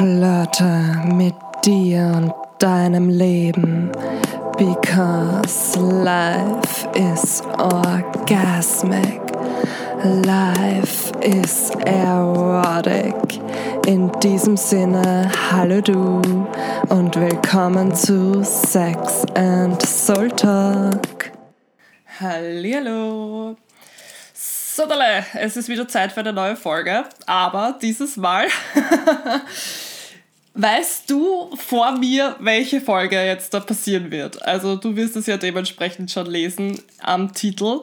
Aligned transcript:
Flirte 0.00 0.96
mit 1.12 1.34
dir 1.62 2.10
und 2.16 2.32
deinem 2.58 3.10
Leben, 3.10 3.92
because 4.56 5.78
life 5.78 6.88
is 6.94 7.42
orgasmic. 7.58 9.20
Life 10.24 11.12
is 11.20 11.68
erotic. 11.84 13.14
In 13.86 14.10
diesem 14.20 14.56
Sinne, 14.56 15.30
hallo 15.50 15.82
du 15.82 16.22
und 16.88 17.16
willkommen 17.16 17.94
zu 17.94 18.42
Sex 18.42 19.26
and 19.34 19.82
Soul 19.82 20.30
Talk. 20.30 21.30
Hallihallo. 22.18 23.54
So, 24.32 24.86
Dalle, 24.86 25.26
es 25.34 25.58
ist 25.58 25.68
wieder 25.68 25.86
Zeit 25.88 26.12
für 26.12 26.20
eine 26.20 26.32
neue 26.32 26.56
Folge, 26.56 27.04
aber 27.26 27.76
dieses 27.82 28.16
Mal 28.16 28.46
weißt 30.54 31.10
du 31.10 31.54
vor 31.56 31.92
mir, 31.92 32.36
welche 32.40 32.80
Folge 32.80 33.24
jetzt 33.24 33.54
da 33.54 33.60
passieren 33.60 34.10
wird. 34.10 34.42
Also 34.42 34.76
du 34.76 34.96
wirst 34.96 35.16
es 35.16 35.26
ja 35.26 35.36
dementsprechend 35.36 36.10
schon 36.10 36.26
lesen 36.26 36.82
am 37.00 37.32
Titel. 37.32 37.82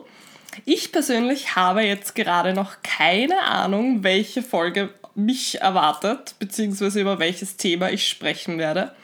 Ich 0.66 0.92
persönlich 0.92 1.56
habe 1.56 1.82
jetzt 1.84 2.16
gerade 2.16 2.54
noch 2.54 2.78
keine 2.84 3.40
Ahnung, 3.42 4.04
welche 4.04 4.42
Folge 4.42 4.90
mich 5.16 5.62
erwartet, 5.62 6.36
beziehungsweise 6.40 7.02
über 7.02 7.20
welches 7.20 7.58
Thema 7.58 7.90
ich 7.92 8.08
sprechen 8.08 8.58
werde. 8.58 8.96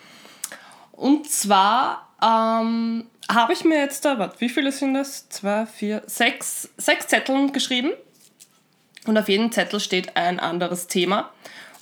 Und 0.91 1.29
zwar 1.29 2.09
ähm, 2.21 3.05
habe 3.29 3.53
ich 3.53 3.63
mir 3.63 3.79
jetzt 3.79 4.05
da, 4.05 4.19
warte, 4.19 4.39
wie 4.39 4.49
viele 4.49 4.71
sind 4.71 4.93
das? 4.93 5.27
Zwei, 5.29 5.65
vier, 5.65 6.03
sechs, 6.05 6.69
sechs 6.77 7.07
Zetteln 7.07 7.51
geschrieben. 7.51 7.91
Und 9.05 9.17
auf 9.17 9.27
jedem 9.27 9.51
Zettel 9.51 9.79
steht 9.79 10.15
ein 10.15 10.39
anderes 10.39 10.87
Thema. 10.87 11.31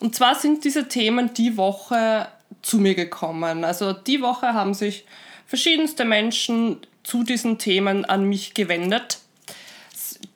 Und 0.02 0.16
zwar 0.16 0.34
sind 0.34 0.64
diese 0.64 0.88
Themen 0.88 1.34
die 1.36 1.58
Woche 1.58 2.28
zu 2.64 2.80
mir 2.80 2.96
gekommen. 2.96 3.64
Also 3.64 3.94
die 3.94 4.22
Woche 4.22 4.54
haben 4.54 4.74
sich 4.74 5.06
verschiedenste 5.46 6.06
Menschen 6.06 6.78
zu 7.04 7.24
diesen 7.24 7.60
Themen 7.60 8.04
an 8.06 8.26
mich 8.26 8.56
gewendet. 8.56 9.20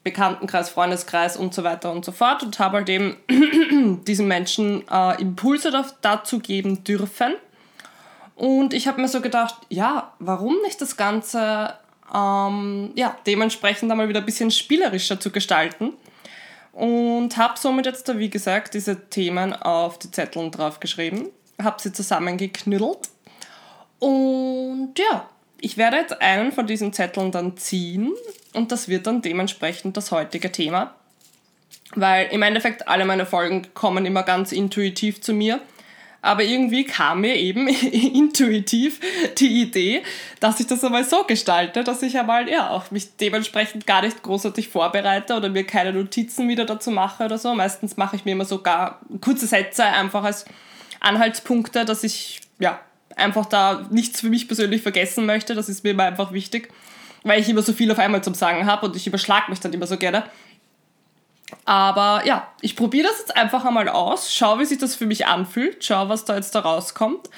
Bekanntenkreis, 0.04 0.70
Freundeskreis 0.70 1.36
und 1.36 1.56
so 1.56 1.64
weiter 1.64 1.92
und 1.92 2.06
so 2.06 2.12
fort. 2.12 2.44
Und 2.44 2.60
habe 2.60 2.78
halt 2.78 2.90
eben 2.90 3.18
diesen 4.08 4.28
Menschen 4.28 4.88
äh, 4.88 5.20
Impulse 5.20 5.72
dazu 6.02 6.40
geben 6.40 6.84
dürfen. 6.84 7.34
Und 8.36 8.74
ich 8.74 8.88
habe 8.88 9.02
mir 9.02 9.08
so 9.08 9.20
gedacht, 9.20 9.56
ja, 9.70 10.14
warum 10.20 10.56
nicht 10.64 10.80
das 10.80 10.96
Ganze 10.96 11.74
ähm, 12.14 12.92
ja, 12.96 13.18
dementsprechend 13.26 13.90
einmal 13.90 14.10
wieder 14.10 14.20
ein 14.20 14.26
bisschen 14.26 14.52
spielerischer 14.52 15.20
zu 15.20 15.32
gestalten? 15.32 15.94
Und 16.76 17.38
habe 17.38 17.58
somit 17.58 17.86
jetzt, 17.86 18.10
da, 18.10 18.20
wie 18.20 18.30
gesagt, 18.30 18.74
diese 18.74 19.10
Themen 19.10 19.54
auf 19.54 19.98
die 19.98 20.12
Zettel 20.12 20.52
draufgeschrieben, 20.52 21.30
habe 21.62 21.82
sie 21.82 21.94
zusammengeknüttelt. 21.94 23.10
Und 24.00 24.94
ja, 24.98 25.30
ich 25.62 25.78
werde 25.78 25.96
jetzt 25.98 26.22
einen 26.22 26.52
von 26.52 26.68
diesen 26.68 26.92
Zetteln 26.92 27.32
dann 27.32 27.56
ziehen 27.56 28.12
und 28.54 28.74
das 28.74 28.90
wird 28.90 29.08
dann 29.08 29.22
dementsprechend 29.22 29.96
das 29.96 30.12
heutige 30.12 30.52
Thema. 30.52 30.94
Weil 31.96 32.28
im 32.28 32.42
Endeffekt 32.42 32.90
alle 32.90 33.06
meine 33.06 33.26
Folgen 33.26 33.74
kommen 33.74 34.06
immer 34.06 34.24
ganz 34.24 34.52
intuitiv 34.52 35.22
zu 35.22 35.34
mir 35.34 35.62
aber 36.26 36.44
irgendwie 36.44 36.86
kam 36.86 37.22
mir 37.22 37.36
eben 37.36 37.68
intuitiv 37.94 39.00
die 39.38 39.62
Idee, 39.62 40.02
dass 40.40 40.60
ich 40.60 40.68
das 40.68 40.84
einmal 40.84 41.04
so 41.04 41.24
gestalte, 41.24 41.84
dass 41.84 42.02
ich 42.02 42.18
einmal 42.18 42.50
ja 42.50 42.72
auch 42.72 42.90
mich 42.90 43.16
dementsprechend 43.18 43.86
gar 43.86 44.02
nicht 44.02 44.24
großartig 44.24 44.70
vorbereite 44.70 45.36
oder 45.36 45.50
mir 45.50 45.66
keine 45.66 45.94
Notizen 45.94 46.50
wieder 46.50 46.66
dazu 46.66 46.90
mache 46.90 47.26
oder 47.26 47.38
so. 47.38 47.54
Meistens 47.54 47.96
mache 47.96 48.16
ich 48.16 48.26
mir 48.26 48.32
immer 48.32 48.46
sogar 48.46 49.02
kurze 49.22 49.46
Sätze 49.46 49.84
einfach 49.86 50.24
als 50.24 50.46
Anhaltspunkte, 51.00 51.86
dass 51.86 52.04
ich 52.04 52.42
ja 52.58 52.80
einfach 53.16 53.46
da 53.46 53.88
nichts 53.92 54.22
für 54.22 54.30
mich 54.30 54.48
persönlich 54.48 54.82
vergessen 54.82 55.28
möchte. 55.28 55.54
Das 55.54 55.70
ist 55.70 55.84
mir 55.84 55.92
immer 55.92 56.06
einfach 56.06 56.32
wichtig, 56.32 56.70
weil 57.24 57.40
ich 57.40 57.50
immer 57.50 57.62
so 57.62 57.72
viel 57.72 57.92
auf 57.92 58.00
einmal 58.00 58.24
zum 58.24 58.34
Sagen 58.34 58.66
habe 58.66 58.88
und 58.88 58.96
ich 58.96 59.06
überschlage 59.06 59.52
mich 59.52 59.60
dann 59.60 59.74
immer 59.74 59.86
so 59.86 59.98
gerne. 59.98 60.24
Aber 61.66 62.24
ja, 62.26 62.48
ich 62.62 62.76
probiere 62.76 63.08
das 63.08 63.20
jetzt 63.20 63.36
einfach 63.36 63.66
einmal 63.66 63.88
aus, 63.88 64.34
schau, 64.34 64.60
wie 64.60 64.66
sich 64.66 64.78
das 64.78 64.96
für 64.96 65.06
mich 65.06 65.28
anfühlt, 65.28 65.84
schau, 65.84 66.10
was 66.10 66.26
da 66.26 66.36
jetzt 66.36 66.56
da 66.56 66.62
rauskommt 66.62 67.30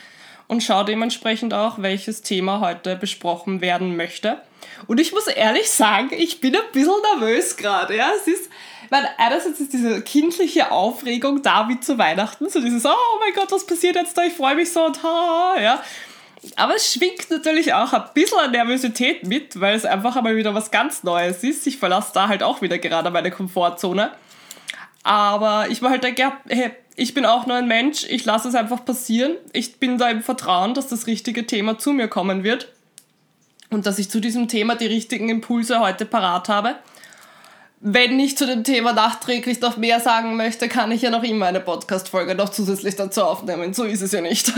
und 0.48 0.64
schau 0.64 0.84
dementsprechend 0.84 1.54
auch, 1.54 1.80
welches 1.80 2.22
Thema 2.22 2.60
heute 2.60 2.96
besprochen 2.96 3.62
werden 3.62 3.98
möchte. 3.98 4.42
Und 4.88 5.00
ich 5.00 5.12
muss 5.12 5.28
ehrlich 5.28 5.70
sagen, 5.70 6.10
ich 6.12 6.40
bin 6.40 6.56
ein 6.56 6.62
bisschen 6.72 6.94
nervös 7.20 7.58
gerade. 7.58 7.98
Ja? 7.98 8.12
Es 8.16 8.28
ist, 8.28 8.50
weil 8.90 9.08
einerseits 9.18 9.60
ist 9.60 9.74
diese 9.74 10.02
kindliche 10.02 10.72
Aufregung 10.72 11.42
da 11.42 11.68
wie 11.68 11.80
zu 11.80 11.98
Weihnachten, 11.98 12.50
so 12.50 12.62
dieses, 12.62 12.86
oh 12.86 13.20
mein 13.20 13.34
Gott, 13.34 13.52
was 13.52 13.66
passiert 13.66 13.96
jetzt 13.96 14.18
da, 14.18 14.24
ich 14.24 14.34
freue 14.34 14.56
mich 14.56 14.72
so 14.72 14.86
und 14.86 15.04
ha, 15.04 15.56
ja. 15.60 15.84
Aber 16.56 16.76
es 16.76 16.94
schwingt 16.94 17.30
natürlich 17.30 17.74
auch 17.74 17.94
ein 17.94 18.04
bisschen 18.14 18.40
an 18.40 18.52
Nervosität 18.52 19.26
mit, 19.26 19.60
weil 19.60 19.76
es 19.76 19.86
einfach 19.86 20.16
einmal 20.16 20.36
wieder 20.36 20.54
was 20.54 20.72
ganz 20.72 21.04
Neues 21.04 21.44
ist. 21.44 21.66
Ich 21.68 21.78
verlasse 21.78 22.12
da 22.14 22.28
halt 22.28 22.44
auch 22.44 22.62
wieder 22.62 22.78
gerade 22.78 23.10
meine 23.10 23.32
Komfortzone. 23.32 24.12
Aber 25.04 25.68
ich 25.70 25.82
war 25.82 25.90
halt 25.90 26.20
ja, 26.20 26.38
hey, 26.48 26.72
ich 26.96 27.14
bin 27.14 27.26
auch 27.26 27.46
nur 27.46 27.56
ein 27.56 27.68
Mensch, 27.68 28.06
ich 28.10 28.26
lasse 28.26 28.50
es 28.50 28.56
einfach 28.56 28.84
passieren. 28.84 29.36
Ich 29.54 29.80
bin 29.80 29.98
da 29.98 30.10
im 30.10 30.22
Vertrauen, 30.22 30.74
dass 30.74 30.88
das 30.88 31.08
richtige 31.08 31.46
Thema 31.46 31.78
zu 31.78 31.94
mir 31.94 32.08
kommen 32.08 32.44
wird 32.44 32.72
und 33.70 33.86
dass 33.86 34.00
ich 34.00 34.10
zu 34.10 34.20
diesem 34.20 34.48
Thema 34.48 34.76
die 34.76 34.88
richtigen 34.88 35.30
Impulse 35.30 35.80
heute 35.80 36.06
parat 36.06 36.50
habe 36.50 36.76
wenn 37.80 38.20
ich 38.20 38.38
zu 38.38 38.48
dem 38.48 38.64
Thema 38.64 38.94
nachträglich 38.94 39.62
noch 39.62 39.78
mehr 39.78 40.00
sagen 40.00 40.36
möchte, 40.36 40.68
kann 40.68 40.92
ich 40.92 41.04
ja 41.04 41.12
noch 41.12 41.24
immer 41.24 41.46
eine 41.46 41.60
Podcast-Folge 41.60 42.34
noch 42.34 42.50
zusätzlich 42.50 42.96
dazu 42.96 43.24
aufnehmen. 43.24 43.74
So 43.74 43.84
ist 43.84 44.02
es 44.02 44.12
ja 44.12 44.22
nicht. 44.22 44.52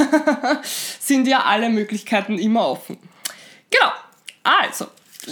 Sind 1.00 1.28
ja 1.28 1.44
alle 1.44 1.70
Möglichkeiten 1.70 2.38
immer 2.38 2.68
offen. 2.68 2.98
Genau. 3.70 3.92
Also, 4.44 4.88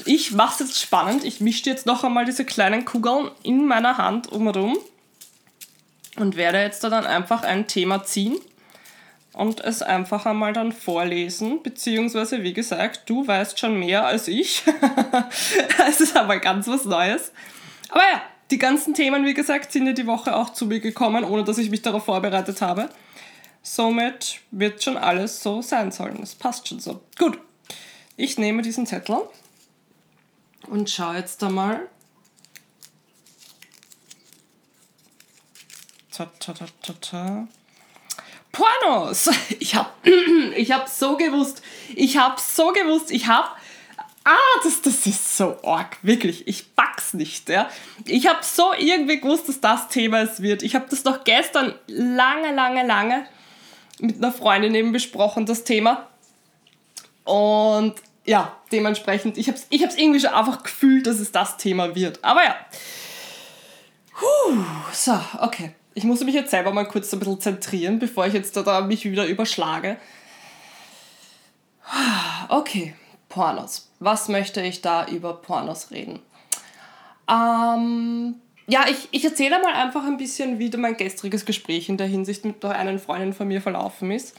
ich 0.06 0.34
mache 0.34 0.64
es 0.64 0.70
jetzt 0.70 0.82
spannend. 0.82 1.24
Ich 1.24 1.40
mische 1.40 1.70
jetzt 1.70 1.86
noch 1.86 2.04
einmal 2.04 2.26
diese 2.26 2.44
kleinen 2.44 2.84
Kugeln 2.84 3.32
in 3.42 3.66
meiner 3.66 3.98
Hand 3.98 4.32
umherum 4.32 4.78
und 6.18 6.36
werde 6.36 6.60
jetzt 6.60 6.84
da 6.84 6.90
dann 6.90 7.06
einfach 7.06 7.44
ein 7.44 7.68
Thema 7.68 8.04
ziehen 8.04 8.38
und 9.32 9.62
es 9.62 9.82
einfach 9.82 10.26
einmal 10.26 10.52
dann 10.52 10.74
vorlesen, 10.74 11.64
beziehungsweise 11.64 12.44
wie 12.44 12.54
gesagt, 12.54 13.10
du 13.10 13.26
weißt 13.26 13.58
schon 13.58 13.80
mehr 13.80 14.06
als 14.06 14.28
ich. 14.28 14.64
es 15.88 16.02
ist 16.02 16.18
aber 16.18 16.40
ganz 16.40 16.68
was 16.68 16.84
Neues. 16.84 17.32
Aber 17.90 18.02
ja, 18.02 18.22
die 18.52 18.58
ganzen 18.58 18.94
Themen, 18.94 19.26
wie 19.26 19.34
gesagt, 19.34 19.72
sind 19.72 19.88
ja 19.88 19.94
die 19.94 20.08
Woche 20.08 20.36
auch 20.36 20.52
zu 20.52 20.66
mir 20.66 20.80
gekommen, 20.80 21.24
ohne 21.24 21.44
dass 21.44 21.58
ich 21.58 21.70
mich 21.70 21.82
darauf 21.82 22.06
vorbereitet 22.06 22.62
habe. 22.62 22.90
Somit 23.62 24.40
wird 24.52 24.84
schon 24.84 24.98
alles 24.98 25.44
so 25.44 25.62
sein 25.62 25.92
sollen. 25.92 26.18
Das 26.20 26.36
passt 26.36 26.68
schon 26.68 26.80
so. 26.80 27.02
Gut, 27.18 27.38
ich 28.16 28.38
nehme 28.38 28.62
diesen 28.62 28.86
Zettel 28.86 29.18
und 30.68 30.90
schaue 30.90 31.18
jetzt 31.18 31.42
da 31.42 31.50
mal. 31.50 31.88
Ta, 36.12 36.26
ta, 36.40 36.54
ta, 36.54 36.66
ta, 36.82 36.94
ta. 36.94 37.48
Pornos! 38.52 39.30
Ich 39.60 39.76
habe 39.76 39.90
ich 40.56 40.72
hab 40.72 40.88
so 40.88 41.18
gewusst, 41.18 41.62
ich 41.96 42.18
habe 42.18 42.40
so 42.40 42.72
gewusst, 42.72 43.12
ich 43.12 43.28
habe 43.28 43.50
ah, 44.28 44.60
das, 44.64 44.82
das 44.82 45.06
ist 45.06 45.38
so 45.38 45.58
arg, 45.64 45.98
wirklich, 46.02 46.48
ich 46.48 46.76
pack's 46.76 47.14
nicht, 47.14 47.50
ja. 47.50 47.70
Ich 48.06 48.28
habe 48.28 48.40
so 48.42 48.74
irgendwie 48.78 49.20
gewusst, 49.20 49.48
dass 49.48 49.62
das 49.62 49.88
Thema 49.88 50.22
es 50.22 50.42
wird. 50.42 50.64
Ich 50.64 50.76
habe 50.76 50.86
das 50.90 51.04
noch 51.04 51.24
gestern 51.24 51.74
lange, 51.88 52.54
lange, 52.54 52.86
lange 52.86 53.26
mit 54.00 54.18
einer 54.18 54.32
Freundin 54.32 54.76
eben 54.76 54.92
besprochen, 54.92 55.46
das 55.46 55.64
Thema. 55.64 56.08
Und 57.24 57.96
ja, 58.26 58.56
dementsprechend, 58.72 59.38
ich 59.38 59.48
habe 59.48 59.58
es 59.58 59.66
ich 59.70 59.84
hab's 59.84 59.96
irgendwie 59.96 60.20
schon 60.20 60.32
einfach 60.32 60.62
gefühlt, 60.64 61.08
dass 61.08 61.20
es 61.20 61.32
das 61.32 61.58
Thema 61.58 61.96
wird. 61.96 62.24
Aber 62.24 62.44
ja. 62.44 62.56
Puh, 64.14 64.64
so, 64.92 65.20
okay. 65.40 65.72
Ich 65.94 66.04
muss 66.04 66.24
mich 66.24 66.36
jetzt 66.36 66.52
selber 66.52 66.72
mal 66.74 66.86
kurz 66.86 67.12
ein 67.14 67.20
bisschen 67.20 67.42
zentrieren, 67.42 67.98
bevor 67.98 68.28
ich 68.28 68.34
jetzt 68.34 68.56
da, 68.56 68.62
da 68.62 68.82
mich 68.82 69.06
wieder 69.06 69.26
überschlage. 69.26 69.98
Okay, 72.50 72.94
Pornos. 73.30 73.87
Was 74.00 74.30
möchte 74.30 74.62
ich 74.62 74.82
da 74.82 75.08
über 75.08 75.34
Pornos 75.34 75.92
reden? 75.92 76.20
Ähm, 77.30 78.36
ja, 78.68 78.86
ich, 78.90 79.08
ich 79.12 79.26
erzähle 79.26 79.62
mal 79.62 79.74
einfach 79.74 80.06
ein 80.06 80.18
bisschen, 80.18 80.60
wie 80.60 80.70
mein 80.78 80.98
gestriges 80.98 81.46
Gespräch 81.46 81.90
in 81.90 81.98
der 81.98 82.08
Hinsicht 82.08 82.46
mit 82.46 82.64
einer 82.64 83.00
Freundin 83.00 83.34
von 83.34 83.48
mir 83.48 83.62
verlaufen 83.62 84.12
ist. 84.12 84.36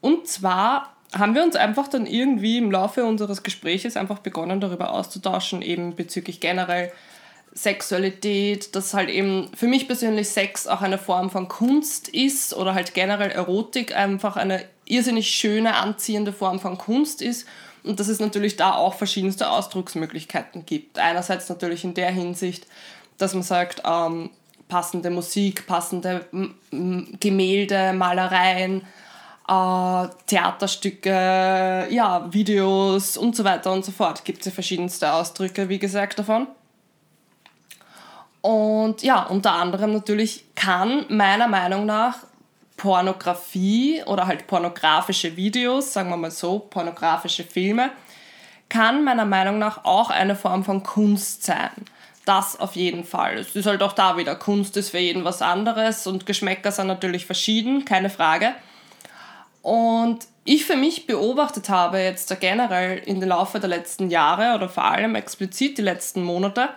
Und 0.00 0.28
zwar 0.28 0.94
haben 1.12 1.34
wir 1.34 1.42
uns 1.42 1.56
einfach 1.56 1.88
dann 1.88 2.06
irgendwie 2.06 2.58
im 2.58 2.70
Laufe 2.70 3.04
unseres 3.04 3.42
Gespräches 3.42 3.96
einfach 3.96 4.18
begonnen, 4.18 4.60
darüber 4.60 4.92
auszutauschen, 4.92 5.62
eben 5.62 5.96
bezüglich 5.96 6.40
generell 6.40 6.92
Sexualität, 7.54 8.74
dass 8.74 8.94
halt 8.94 9.08
eben 9.08 9.48
für 9.54 9.68
mich 9.68 9.86
persönlich 9.86 10.28
Sex 10.28 10.66
auch 10.66 10.82
eine 10.82 10.98
Form 10.98 11.30
von 11.30 11.46
Kunst 11.48 12.08
ist 12.08 12.52
oder 12.52 12.74
halt 12.74 12.94
generell 12.94 13.30
Erotik 13.30 13.96
einfach 13.96 14.36
eine 14.36 14.64
irrsinnig 14.86 15.30
schöne, 15.30 15.76
anziehende 15.76 16.32
Form 16.32 16.58
von 16.58 16.76
Kunst 16.78 17.22
ist 17.22 17.46
und 17.84 18.00
dass 18.00 18.08
es 18.08 18.18
natürlich 18.20 18.56
da 18.56 18.74
auch 18.74 18.94
verschiedenste 18.94 19.50
Ausdrucksmöglichkeiten 19.50 20.66
gibt. 20.66 20.98
Einerseits 20.98 21.48
natürlich 21.48 21.84
in 21.84 21.94
der 21.94 22.10
Hinsicht, 22.10 22.66
dass 23.18 23.34
man 23.34 23.42
sagt, 23.42 23.82
ähm, 23.84 24.30
passende 24.68 25.10
Musik, 25.10 25.66
passende 25.66 26.26
Gemälde, 27.20 27.92
Malereien, 27.92 28.82
äh, 29.46 30.08
Theaterstücke, 30.26 31.86
ja, 31.90 32.32
Videos 32.32 33.16
und 33.16 33.36
so 33.36 33.44
weiter 33.44 33.72
und 33.72 33.84
so 33.84 33.92
fort. 33.92 34.24
Gibt 34.24 34.40
es 34.40 34.46
ja 34.46 34.52
verschiedenste 34.52 35.12
Ausdrücke, 35.12 35.68
wie 35.68 35.78
gesagt, 35.78 36.18
davon. 36.18 36.46
Und 38.40 39.02
ja, 39.02 39.22
unter 39.22 39.52
anderem 39.52 39.92
natürlich 39.92 40.44
kann 40.54 41.06
meiner 41.08 41.48
Meinung 41.48 41.86
nach 41.86 42.18
Pornografie 42.76 44.02
oder 44.04 44.26
halt 44.26 44.46
pornografische 44.46 45.36
Videos, 45.36 45.92
sagen 45.92 46.10
wir 46.10 46.16
mal 46.16 46.30
so, 46.30 46.58
pornografische 46.58 47.44
Filme, 47.44 47.90
kann 48.68 49.04
meiner 49.04 49.24
Meinung 49.24 49.58
nach 49.58 49.84
auch 49.84 50.10
eine 50.10 50.36
Form 50.36 50.64
von 50.64 50.82
Kunst 50.82 51.44
sein. 51.44 51.70
Das 52.24 52.58
auf 52.58 52.74
jeden 52.74 53.04
Fall. 53.04 53.38
Es 53.38 53.54
ist 53.54 53.66
halt 53.66 53.82
auch 53.82 53.92
da 53.92 54.16
wieder, 54.16 54.34
Kunst 54.34 54.76
ist 54.76 54.90
für 54.90 54.98
jeden 54.98 55.24
was 55.24 55.42
anderes 55.42 56.06
und 56.06 56.26
Geschmäcker 56.26 56.72
sind 56.72 56.86
natürlich 56.86 57.26
verschieden, 57.26 57.84
keine 57.84 58.08
Frage. 58.10 58.54
Und 59.62 60.26
ich 60.44 60.64
für 60.64 60.76
mich 60.76 61.06
beobachtet 61.06 61.68
habe 61.68 61.98
jetzt 61.98 62.38
generell 62.40 62.98
in 62.98 63.20
den 63.20 63.28
Laufe 63.28 63.60
der 63.60 63.68
letzten 63.68 64.10
Jahre 64.10 64.54
oder 64.54 64.68
vor 64.68 64.84
allem 64.84 65.14
explizit 65.14 65.78
die 65.78 65.82
letzten 65.82 66.22
Monate, 66.22 66.68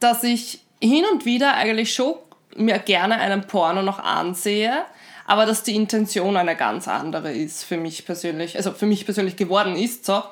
dass 0.00 0.22
ich 0.24 0.60
hin 0.80 1.04
und 1.12 1.24
wieder 1.24 1.54
eigentlich 1.54 1.94
schon 1.94 2.14
mir 2.56 2.78
gerne 2.78 3.16
einen 3.16 3.46
Porno 3.46 3.82
noch 3.82 3.98
ansehe, 3.98 4.84
aber 5.26 5.46
dass 5.46 5.62
die 5.62 5.74
Intention 5.74 6.36
eine 6.36 6.56
ganz 6.56 6.88
andere 6.88 7.32
ist 7.32 7.64
für 7.64 7.76
mich 7.76 8.06
persönlich, 8.06 8.56
also 8.56 8.72
für 8.72 8.86
mich 8.86 9.04
persönlich 9.04 9.36
geworden 9.36 9.76
ist 9.76 10.04
so. 10.04 10.22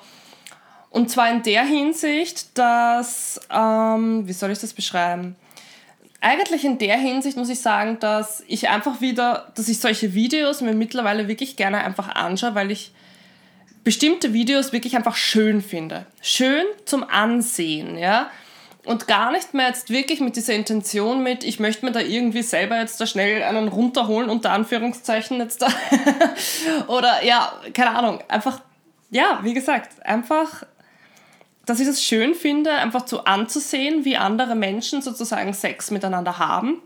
Und 0.90 1.10
zwar 1.10 1.30
in 1.30 1.42
der 1.42 1.64
Hinsicht, 1.64 2.56
dass, 2.56 3.40
ähm, 3.50 4.28
wie 4.28 4.32
soll 4.32 4.52
ich 4.52 4.60
das 4.60 4.72
beschreiben? 4.72 5.36
eigentlich 6.24 6.64
in 6.64 6.78
der 6.78 6.96
Hinsicht 6.96 7.36
muss 7.36 7.50
ich 7.50 7.60
sagen, 7.60 7.98
dass 8.00 8.42
ich 8.46 8.70
einfach 8.70 9.02
wieder, 9.02 9.52
dass 9.56 9.68
ich 9.68 9.78
solche 9.78 10.14
Videos 10.14 10.62
mir 10.62 10.72
mittlerweile 10.72 11.28
wirklich 11.28 11.54
gerne 11.56 11.84
einfach 11.84 12.08
anschaue, 12.08 12.54
weil 12.54 12.70
ich 12.70 12.92
bestimmte 13.84 14.32
Videos 14.32 14.72
wirklich 14.72 14.96
einfach 14.96 15.16
schön 15.16 15.60
finde. 15.60 16.06
Schön 16.22 16.64
zum 16.86 17.04
Ansehen, 17.04 17.98
ja. 17.98 18.30
Und 18.84 19.06
gar 19.06 19.32
nicht 19.32 19.54
mehr 19.54 19.68
jetzt 19.68 19.88
wirklich 19.88 20.20
mit 20.20 20.36
dieser 20.36 20.52
Intention 20.52 21.22
mit, 21.22 21.42
ich 21.42 21.58
möchte 21.58 21.86
mir 21.86 21.92
da 21.92 22.00
irgendwie 22.00 22.42
selber 22.42 22.78
jetzt 22.78 23.00
da 23.00 23.06
schnell 23.06 23.42
einen 23.42 23.68
runterholen, 23.68 24.28
unter 24.28 24.50
Anführungszeichen 24.52 25.38
jetzt 25.38 25.62
da. 25.62 25.68
Oder 26.88 27.24
ja, 27.24 27.52
keine 27.72 27.96
Ahnung. 27.96 28.20
Einfach, 28.28 28.60
ja, 29.10 29.40
wie 29.42 29.54
gesagt, 29.54 30.04
einfach 30.04 30.64
dass 31.66 31.80
ich 31.80 31.86
das 31.86 32.02
schön 32.02 32.34
finde, 32.34 32.72
einfach 32.72 33.04
zu 33.04 33.24
anzusehen, 33.24 34.04
wie 34.04 34.16
andere 34.16 34.54
Menschen 34.54 35.02
sozusagen 35.02 35.54
Sex 35.54 35.90
miteinander 35.90 36.38
haben, 36.38 36.82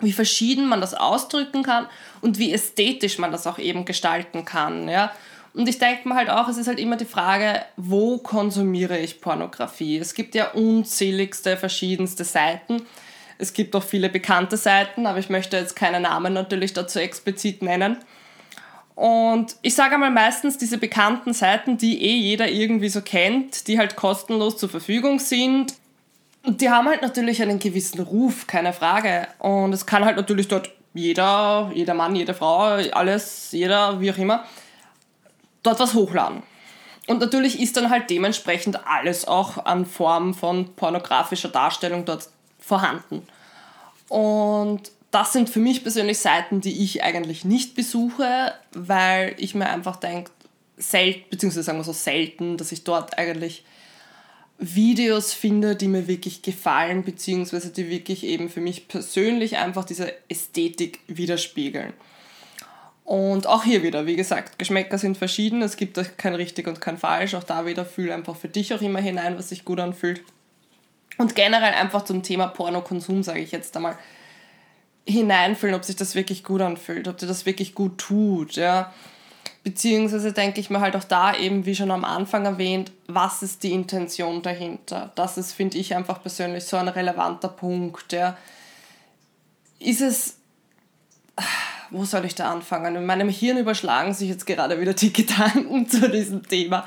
wie 0.00 0.12
verschieden 0.12 0.68
man 0.68 0.80
das 0.80 0.94
ausdrücken 0.94 1.62
kann 1.62 1.86
und 2.20 2.38
wie 2.38 2.52
ästhetisch 2.52 3.18
man 3.18 3.32
das 3.32 3.46
auch 3.46 3.58
eben 3.58 3.84
gestalten 3.84 4.44
kann. 4.44 4.88
Ja? 4.88 5.10
Und 5.54 5.68
ich 5.68 5.78
denke 5.78 6.08
mir 6.08 6.14
halt 6.14 6.30
auch, 6.30 6.48
es 6.48 6.56
ist 6.56 6.68
halt 6.68 6.78
immer 6.78 6.96
die 6.96 7.04
Frage, 7.04 7.62
wo 7.76 8.18
konsumiere 8.18 8.98
ich 8.98 9.20
Pornografie? 9.20 9.98
Es 9.98 10.14
gibt 10.14 10.34
ja 10.34 10.50
unzähligste, 10.52 11.56
verschiedenste 11.56 12.24
Seiten. 12.24 12.82
Es 13.38 13.52
gibt 13.52 13.74
auch 13.74 13.82
viele 13.82 14.08
bekannte 14.08 14.56
Seiten, 14.56 15.06
aber 15.06 15.18
ich 15.18 15.30
möchte 15.30 15.56
jetzt 15.56 15.76
keine 15.76 16.00
Namen 16.00 16.32
natürlich 16.32 16.72
dazu 16.72 16.98
explizit 16.98 17.62
nennen. 17.62 17.96
Und 18.94 19.54
ich 19.62 19.76
sage 19.76 19.94
einmal 19.94 20.10
meistens 20.10 20.58
diese 20.58 20.76
bekannten 20.76 21.32
Seiten, 21.32 21.78
die 21.78 22.02
eh 22.02 22.16
jeder 22.16 22.48
irgendwie 22.48 22.88
so 22.88 23.00
kennt, 23.00 23.68
die 23.68 23.78
halt 23.78 23.94
kostenlos 23.94 24.56
zur 24.56 24.68
Verfügung 24.68 25.20
sind. 25.20 25.74
Die 26.44 26.68
haben 26.68 26.88
halt 26.88 27.02
natürlich 27.02 27.40
einen 27.40 27.60
gewissen 27.60 28.00
Ruf, 28.00 28.48
keine 28.48 28.72
Frage. 28.72 29.28
Und 29.38 29.72
es 29.72 29.86
kann 29.86 30.04
halt 30.04 30.16
natürlich 30.16 30.48
dort 30.48 30.70
jeder, 30.94 31.70
jeder 31.74 31.94
Mann, 31.94 32.16
jede 32.16 32.34
Frau, 32.34 32.80
alles, 32.92 33.52
jeder, 33.52 34.00
wie 34.00 34.10
auch 34.10 34.18
immer, 34.18 34.44
dort 35.62 35.80
was 35.80 35.94
hochladen. 35.94 36.42
Und 37.06 37.20
natürlich 37.20 37.58
ist 37.58 37.76
dann 37.76 37.90
halt 37.90 38.10
dementsprechend 38.10 38.86
alles 38.86 39.26
auch 39.26 39.64
an 39.64 39.86
Form 39.86 40.34
von 40.34 40.74
pornografischer 40.74 41.48
Darstellung 41.48 42.04
dort 42.04 42.28
vorhanden. 42.58 43.26
Und 44.08 44.90
das 45.10 45.32
sind 45.32 45.48
für 45.48 45.58
mich 45.58 45.82
persönlich 45.82 46.18
Seiten, 46.18 46.60
die 46.60 46.84
ich 46.84 47.02
eigentlich 47.02 47.44
nicht 47.44 47.74
besuche, 47.74 48.52
weil 48.72 49.34
ich 49.38 49.54
mir 49.54 49.68
einfach 49.70 49.96
denke, 49.96 50.30
selten, 50.76 51.24
beziehungsweise 51.30 51.64
sagen 51.64 51.78
wir 51.78 51.84
so 51.84 51.92
selten, 51.92 52.56
dass 52.56 52.72
ich 52.72 52.84
dort 52.84 53.18
eigentlich 53.18 53.64
Videos 54.58 55.32
finde, 55.32 55.76
die 55.76 55.88
mir 55.88 56.08
wirklich 56.08 56.42
gefallen, 56.42 57.04
beziehungsweise 57.04 57.70
die 57.70 57.88
wirklich 57.88 58.24
eben 58.24 58.48
für 58.48 58.60
mich 58.60 58.88
persönlich 58.88 59.56
einfach 59.56 59.84
diese 59.84 60.12
Ästhetik 60.28 61.00
widerspiegeln. 61.06 61.92
Und 63.08 63.46
auch 63.46 63.64
hier 63.64 63.82
wieder, 63.82 64.04
wie 64.04 64.16
gesagt, 64.16 64.58
Geschmäcker 64.58 64.98
sind 64.98 65.16
verschieden, 65.16 65.62
es 65.62 65.78
gibt 65.78 65.98
kein 66.18 66.34
richtig 66.34 66.66
und 66.66 66.82
kein 66.82 66.98
falsch, 66.98 67.34
auch 67.34 67.42
da 67.42 67.64
wieder 67.64 67.86
fühl 67.86 68.12
einfach 68.12 68.36
für 68.36 68.48
dich 68.48 68.74
auch 68.74 68.82
immer 68.82 69.00
hinein, 69.00 69.38
was 69.38 69.48
sich 69.48 69.64
gut 69.64 69.80
anfühlt. 69.80 70.20
Und 71.16 71.34
generell 71.34 71.72
einfach 71.72 72.04
zum 72.04 72.22
Thema 72.22 72.48
Pornokonsum, 72.48 73.22
sage 73.22 73.40
ich 73.40 73.50
jetzt 73.50 73.74
einmal 73.78 73.96
hineinfühlen, 75.06 75.74
ob 75.74 75.86
sich 75.86 75.96
das 75.96 76.16
wirklich 76.16 76.44
gut 76.44 76.60
anfühlt, 76.60 77.08
ob 77.08 77.16
dir 77.16 77.26
das 77.26 77.46
wirklich 77.46 77.74
gut 77.74 77.96
tut, 77.96 78.56
ja. 78.56 78.92
Beziehungsweise 79.64 80.34
denke 80.34 80.60
ich 80.60 80.68
mir 80.68 80.80
halt 80.80 80.94
auch 80.94 81.04
da 81.04 81.34
eben, 81.34 81.64
wie 81.64 81.74
schon 81.74 81.90
am 81.90 82.04
Anfang 82.04 82.44
erwähnt, 82.44 82.92
was 83.06 83.42
ist 83.42 83.62
die 83.62 83.72
Intention 83.72 84.42
dahinter? 84.42 85.12
Das 85.14 85.38
ist, 85.38 85.52
finde 85.52 85.78
ich, 85.78 85.94
einfach 85.94 86.20
persönlich 86.20 86.64
so 86.64 86.76
ein 86.76 86.88
relevanter 86.88 87.48
Punkt, 87.48 88.12
ja. 88.12 88.36
Ist 89.78 90.02
es, 90.02 90.36
wo 91.90 92.04
soll 92.04 92.24
ich 92.24 92.34
da 92.34 92.50
anfangen? 92.50 92.96
In 92.96 93.06
meinem 93.06 93.28
Hirn 93.28 93.58
überschlagen 93.58 94.14
sich 94.14 94.28
jetzt 94.28 94.46
gerade 94.46 94.80
wieder 94.80 94.94
die 94.94 95.12
Gedanken 95.12 95.88
zu 95.88 96.08
diesem 96.10 96.46
Thema. 96.46 96.86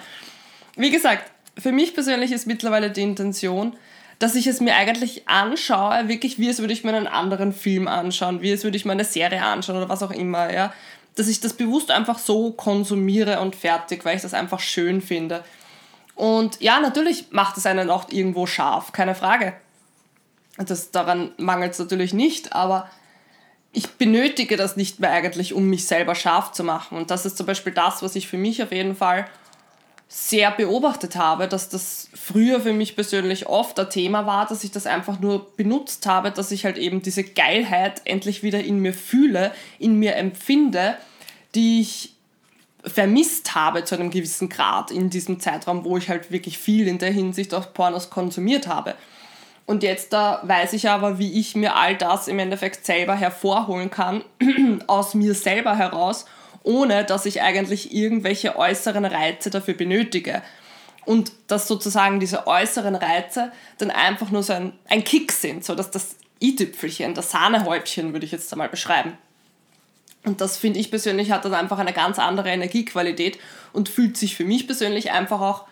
Wie 0.76 0.92
gesagt, 0.92 1.32
für 1.58 1.72
mich 1.72 1.94
persönlich 1.94 2.32
ist 2.32 2.48
mittlerweile 2.48 2.92
die 2.92 3.02
Intention, 3.02 3.76
dass 4.20 4.36
ich 4.36 4.48
es 4.48 4.62
mir 4.62 4.76
eigentlich 4.76 5.28
anschaue, 5.28 6.08
wirklich 6.08 6.38
wie 6.38 6.48
es 6.48 6.60
würde 6.60 6.74
ich 6.74 6.84
mir 6.84 6.94
einen 6.94 7.08
anderen 7.08 7.54
Film 7.54 7.88
anschauen, 7.88 8.42
wie 8.42 8.52
es 8.52 8.64
würde 8.64 8.78
ich 8.78 8.86
mir 8.86 8.92
eine 8.92 9.04
Serie 9.04 9.44
anschauen 9.44 9.78
oder 9.78 9.90
was 9.90 10.04
auch 10.04 10.12
immer, 10.12 10.54
ja. 10.54 10.74
Dass 11.16 11.28
ich 11.28 11.42
das 11.42 11.54
bewusst 11.54 11.92
einfach 11.92 12.20
so 12.20 12.52
konsumiere 12.52 13.42
und 13.42 13.56
fertig, 13.56 14.06
weil 14.06 14.16
ich 14.16 14.22
das 14.22 14.34
einfach 14.34 14.60
schön 14.60 15.02
finde. 15.02 15.44
Und 16.16 16.62
ja, 16.62 16.80
natürlich 16.80 17.32
macht 17.32 17.58
es 17.58 17.66
einen 17.66 17.90
auch 17.90 18.10
irgendwo 18.10 18.46
scharf, 18.46 18.92
keine 18.92 19.16
Frage. 19.16 19.54
Das, 20.58 20.92
daran 20.92 21.32
mangelt 21.38 21.74
es 21.74 21.80
natürlich 21.80 22.14
nicht, 22.14 22.54
aber 22.54 22.90
ich 23.74 23.88
benötige 23.92 24.58
das 24.58 24.76
nicht 24.76 25.00
mehr 25.00 25.12
eigentlich, 25.12 25.54
um 25.54 25.66
mich 25.70 25.86
selber 25.86 26.16
scharf 26.16 26.52
zu 26.52 26.64
machen. 26.64 26.98
Und 26.98 27.10
das 27.10 27.26
ist 27.26 27.38
zum 27.38 27.46
Beispiel 27.46 27.74
das, 27.74 28.02
was 28.02 28.16
ich 28.16 28.28
für 28.28 28.38
mich 28.38 28.62
auf 28.62 28.72
jeden 28.72 28.96
Fall 28.96 29.28
sehr 30.14 30.52
beobachtet 30.52 31.16
habe, 31.16 31.48
dass 31.48 31.70
das 31.70 32.10
früher 32.14 32.60
für 32.60 32.74
mich 32.74 32.96
persönlich 32.96 33.48
oft 33.48 33.80
ein 33.80 33.90
Thema 33.90 34.26
war, 34.26 34.46
dass 34.46 34.66
ich 34.66 34.72
das 34.72 34.86
einfach 34.86 35.22
nur 35.22 35.56
benutzt 35.56 36.06
habe, 36.06 36.32
dass 36.32 36.52
ich 36.52 36.66
halt 36.66 36.78
eben 36.78 37.02
diese 37.02 37.24
Geilheit 37.24 38.02
endlich 38.04 38.44
wieder 38.44 38.62
in 38.62 38.80
mir 38.80 38.94
fühle, 38.94 39.54
in 39.80 39.96
mir 39.96 40.16
empfinde, 40.16 40.98
die 41.56 41.80
ich 41.80 42.14
vermisst 42.84 43.56
habe 43.56 43.86
zu 43.86 43.96
einem 43.96 44.12
gewissen 44.12 44.50
Grad 44.50 44.92
in 44.92 45.10
diesem 45.10 45.40
Zeitraum, 45.40 45.86
wo 45.86 45.98
ich 45.98 46.10
halt 46.10 46.30
wirklich 46.30 46.58
viel 46.58 46.90
in 46.90 46.98
der 46.98 47.12
Hinsicht 47.12 47.54
auf 47.54 47.74
Pornos 47.74 48.10
konsumiert 48.10 48.68
habe. 48.68 48.96
Und 49.72 49.84
jetzt 49.84 50.12
da 50.12 50.42
weiß 50.44 50.74
ich 50.74 50.90
aber, 50.90 51.18
wie 51.18 51.40
ich 51.40 51.56
mir 51.56 51.78
all 51.78 51.96
das 51.96 52.28
im 52.28 52.40
Endeffekt 52.40 52.86
selber 52.86 53.16
hervorholen 53.16 53.90
kann, 53.90 54.22
aus 54.88 55.14
mir 55.14 55.34
selber 55.34 55.78
heraus 55.78 56.26
ohne 56.64 57.06
dass 57.06 57.26
ich 57.26 57.42
eigentlich 57.42 57.94
irgendwelche 57.94 58.58
äußeren 58.58 59.06
Reize 59.06 59.50
dafür 59.50 59.74
benötige. 59.74 60.42
Und 61.06 61.32
dass 61.48 61.70
sozusagen 61.70 62.20
diese 62.20 62.48
äußeren 62.48 62.96
Reize 62.96 63.54
dann 63.78 63.92
einfach 63.92 64.30
nur 64.30 64.44
so 64.44 64.52
ein, 64.52 64.74
ein 64.90 65.06
Kick 65.06 65.32
sind, 65.32 65.64
so 65.64 65.74
dass 65.74 65.90
das 65.90 66.18
i-Tüpfelchen, 66.42 67.14
das 67.14 67.32
Sahnehäubchen 67.32 68.12
würde 68.12 68.26
ich 68.26 68.34
jetzt 68.34 68.52
einmal 68.52 68.68
beschreiben. 68.68 69.18
Und 70.26 70.42
das 70.42 70.58
finde 70.58 70.80
ich 70.80 70.92
persönlich 70.92 71.32
hat 71.32 71.46
dann 71.46 71.54
einfach 71.54 71.80
eine 71.80 71.94
ganz 71.94 72.20
andere 72.20 72.50
Energiequalität 72.50 73.40
und 73.72 73.88
fühlt 73.88 74.18
sich 74.18 74.36
für 74.36 74.44
mich 74.44 74.68
persönlich 74.68 75.12
einfach 75.12 75.40
auch 75.40 75.64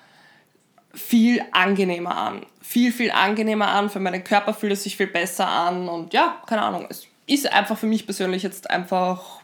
viel 0.94 1.44
angenehmer 1.52 2.16
an. 2.16 2.46
Viel, 2.62 2.92
viel 2.92 3.12
angenehmer 3.12 3.70
an. 3.70 3.90
Für 3.90 4.00
meinen 4.00 4.24
Körper 4.24 4.54
fühlt 4.54 4.74
es 4.74 4.84
sich 4.84 4.98
viel 4.98 5.08
besser 5.08 5.48
an. 5.48 5.90
Und 5.90 6.14
ja, 6.14 6.42
keine 6.48 6.62
Ahnung. 6.62 6.88
Es 6.90 7.08
ist 7.28 7.52
einfach 7.52 7.78
für 7.78 7.88
mich 7.88 8.06
persönlich 8.06 8.44
jetzt 8.44 8.70
einfach 8.70 9.42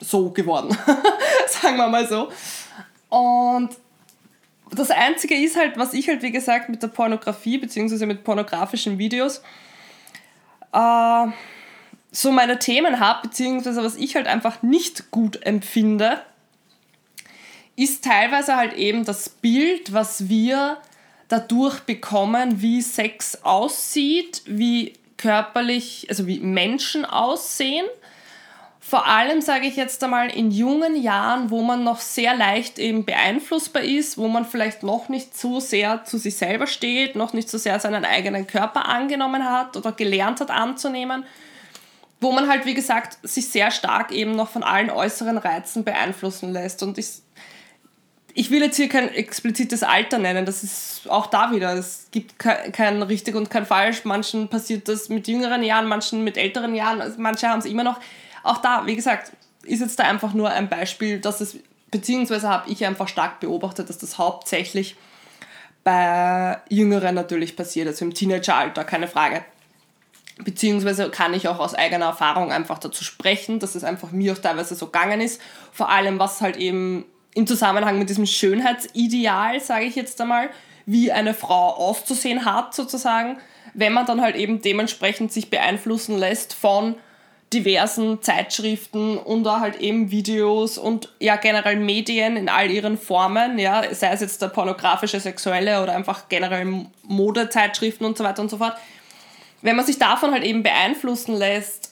so 0.00 0.30
geworden. 0.30 0.76
Sagen 1.48 1.76
wir 1.76 1.88
mal 1.88 2.06
so. 2.06 2.30
Und 3.08 3.70
das 4.70 4.90
Einzige 4.90 5.34
ist 5.36 5.56
halt, 5.56 5.78
was 5.78 5.94
ich 5.94 6.08
halt, 6.08 6.22
wie 6.22 6.32
gesagt, 6.32 6.68
mit 6.68 6.82
der 6.82 6.88
Pornografie 6.88 7.58
bzw. 7.58 8.06
mit 8.06 8.24
pornografischen 8.24 8.98
Videos 8.98 9.42
äh, 10.72 11.26
so 12.12 12.32
meine 12.32 12.58
Themen 12.58 13.00
habe, 13.00 13.28
beziehungsweise 13.28 13.82
was 13.82 13.96
ich 13.96 14.16
halt 14.16 14.26
einfach 14.26 14.62
nicht 14.62 15.10
gut 15.10 15.44
empfinde, 15.44 16.20
ist 17.76 18.04
teilweise 18.04 18.56
halt 18.56 18.72
eben 18.74 19.04
das 19.04 19.28
Bild, 19.28 19.92
was 19.92 20.28
wir 20.28 20.78
dadurch 21.28 21.80
bekommen, 21.80 22.62
wie 22.62 22.80
Sex 22.80 23.44
aussieht, 23.44 24.42
wie 24.46 24.94
körperlich, 25.16 26.06
also 26.08 26.26
wie 26.26 26.40
Menschen 26.40 27.04
aussehen. 27.04 27.86
Vor 28.80 29.08
allem 29.08 29.40
sage 29.40 29.66
ich 29.66 29.74
jetzt 29.74 30.04
einmal 30.04 30.30
in 30.30 30.52
jungen 30.52 30.94
Jahren, 31.02 31.50
wo 31.50 31.62
man 31.62 31.82
noch 31.82 31.98
sehr 31.98 32.36
leicht 32.36 32.78
eben 32.78 33.04
beeinflussbar 33.04 33.82
ist, 33.82 34.16
wo 34.16 34.28
man 34.28 34.44
vielleicht 34.44 34.84
noch 34.84 35.08
nicht 35.08 35.36
so 35.36 35.58
sehr 35.58 36.04
zu 36.04 36.18
sich 36.18 36.36
selber 36.36 36.68
steht, 36.68 37.16
noch 37.16 37.32
nicht 37.32 37.50
so 37.50 37.58
sehr 37.58 37.80
seinen 37.80 38.04
eigenen 38.04 38.46
Körper 38.46 38.86
angenommen 38.86 39.44
hat 39.44 39.76
oder 39.76 39.90
gelernt 39.90 40.40
hat 40.40 40.52
anzunehmen, 40.52 41.24
wo 42.20 42.30
man 42.30 42.48
halt, 42.48 42.64
wie 42.64 42.74
gesagt, 42.74 43.18
sich 43.24 43.48
sehr 43.48 43.72
stark 43.72 44.12
eben 44.12 44.36
noch 44.36 44.50
von 44.50 44.62
allen 44.62 44.90
äußeren 44.90 45.38
Reizen 45.38 45.82
beeinflussen 45.82 46.52
lässt. 46.52 46.84
Und 46.84 46.96
ich, 46.96 47.08
ich 48.38 48.50
will 48.50 48.60
jetzt 48.60 48.76
hier 48.76 48.90
kein 48.90 49.08
explizites 49.08 49.82
Alter 49.82 50.18
nennen, 50.18 50.44
das 50.44 50.62
ist 50.62 51.08
auch 51.08 51.26
da 51.26 51.52
wieder. 51.52 51.72
Es 51.72 52.08
gibt 52.10 52.38
kein 52.38 53.02
richtig 53.02 53.34
und 53.34 53.48
kein 53.48 53.64
falsch. 53.64 54.04
Manchen 54.04 54.48
passiert 54.48 54.88
das 54.88 55.08
mit 55.08 55.26
jüngeren 55.26 55.62
Jahren, 55.62 55.88
manchen 55.88 56.22
mit 56.22 56.36
älteren 56.36 56.74
Jahren, 56.74 57.00
also 57.00 57.18
manche 57.18 57.48
haben 57.48 57.60
es 57.60 57.64
immer 57.64 57.82
noch 57.82 57.98
auch 58.42 58.58
da, 58.58 58.86
wie 58.86 58.94
gesagt, 58.94 59.32
ist 59.62 59.80
jetzt 59.80 59.98
da 59.98 60.04
einfach 60.04 60.34
nur 60.34 60.50
ein 60.50 60.68
Beispiel, 60.68 61.18
dass 61.18 61.40
es, 61.40 61.56
beziehungsweise 61.90 62.48
habe 62.48 62.70
ich 62.70 62.84
einfach 62.84 63.08
stark 63.08 63.40
beobachtet, 63.40 63.88
dass 63.88 63.98
das 63.98 64.18
hauptsächlich 64.18 64.96
bei 65.82 66.58
Jüngeren 66.68 67.14
natürlich 67.14 67.56
passiert, 67.56 67.88
also 67.88 68.04
im 68.04 68.12
Teenageralter, 68.12 68.84
keine 68.84 69.08
Frage. 69.08 69.44
Beziehungsweise 70.44 71.08
kann 71.08 71.32
ich 71.32 71.48
auch 71.48 71.58
aus 71.58 71.74
eigener 71.74 72.06
Erfahrung 72.06 72.52
einfach 72.52 72.78
dazu 72.78 73.02
sprechen, 73.02 73.60
dass 73.60 73.74
es 73.74 73.82
einfach 73.82 74.10
mir 74.10 74.34
auch 74.34 74.38
teilweise 74.38 74.74
so 74.74 74.86
gegangen 74.86 75.22
ist. 75.22 75.40
Vor 75.72 75.88
allem, 75.88 76.18
was 76.18 76.42
halt 76.42 76.56
eben 76.56 77.06
im 77.36 77.46
Zusammenhang 77.46 77.98
mit 77.98 78.08
diesem 78.08 78.24
Schönheitsideal, 78.24 79.60
sage 79.60 79.84
ich 79.84 79.94
jetzt 79.94 80.20
einmal, 80.20 80.48
wie 80.86 81.12
eine 81.12 81.34
Frau 81.34 81.74
auszusehen 81.74 82.46
hat, 82.46 82.74
sozusagen, 82.74 83.38
wenn 83.74 83.92
man 83.92 84.06
dann 84.06 84.22
halt 84.22 84.36
eben 84.36 84.62
dementsprechend 84.62 85.32
sich 85.32 85.50
beeinflussen 85.50 86.16
lässt 86.16 86.54
von 86.54 86.94
diversen 87.52 88.22
Zeitschriften 88.22 89.18
und 89.18 89.46
auch 89.46 89.60
halt 89.60 89.76
eben 89.80 90.10
Videos 90.10 90.78
und 90.78 91.12
ja 91.20 91.36
generell 91.36 91.76
Medien 91.76 92.36
in 92.36 92.48
all 92.48 92.70
ihren 92.70 92.96
Formen, 92.96 93.58
ja, 93.58 93.82
sei 93.94 94.12
es 94.12 94.20
jetzt 94.22 94.40
der 94.40 94.48
pornografische, 94.48 95.20
sexuelle 95.20 95.82
oder 95.82 95.94
einfach 95.94 96.28
generell 96.30 96.86
Modezeitschriften 97.02 98.06
und 98.06 98.16
so 98.16 98.24
weiter 98.24 98.40
und 98.40 98.50
so 98.50 98.56
fort. 98.56 98.76
Wenn 99.60 99.76
man 99.76 99.84
sich 99.84 99.98
davon 99.98 100.32
halt 100.32 100.42
eben 100.42 100.62
beeinflussen 100.62 101.34
lässt, 101.36 101.85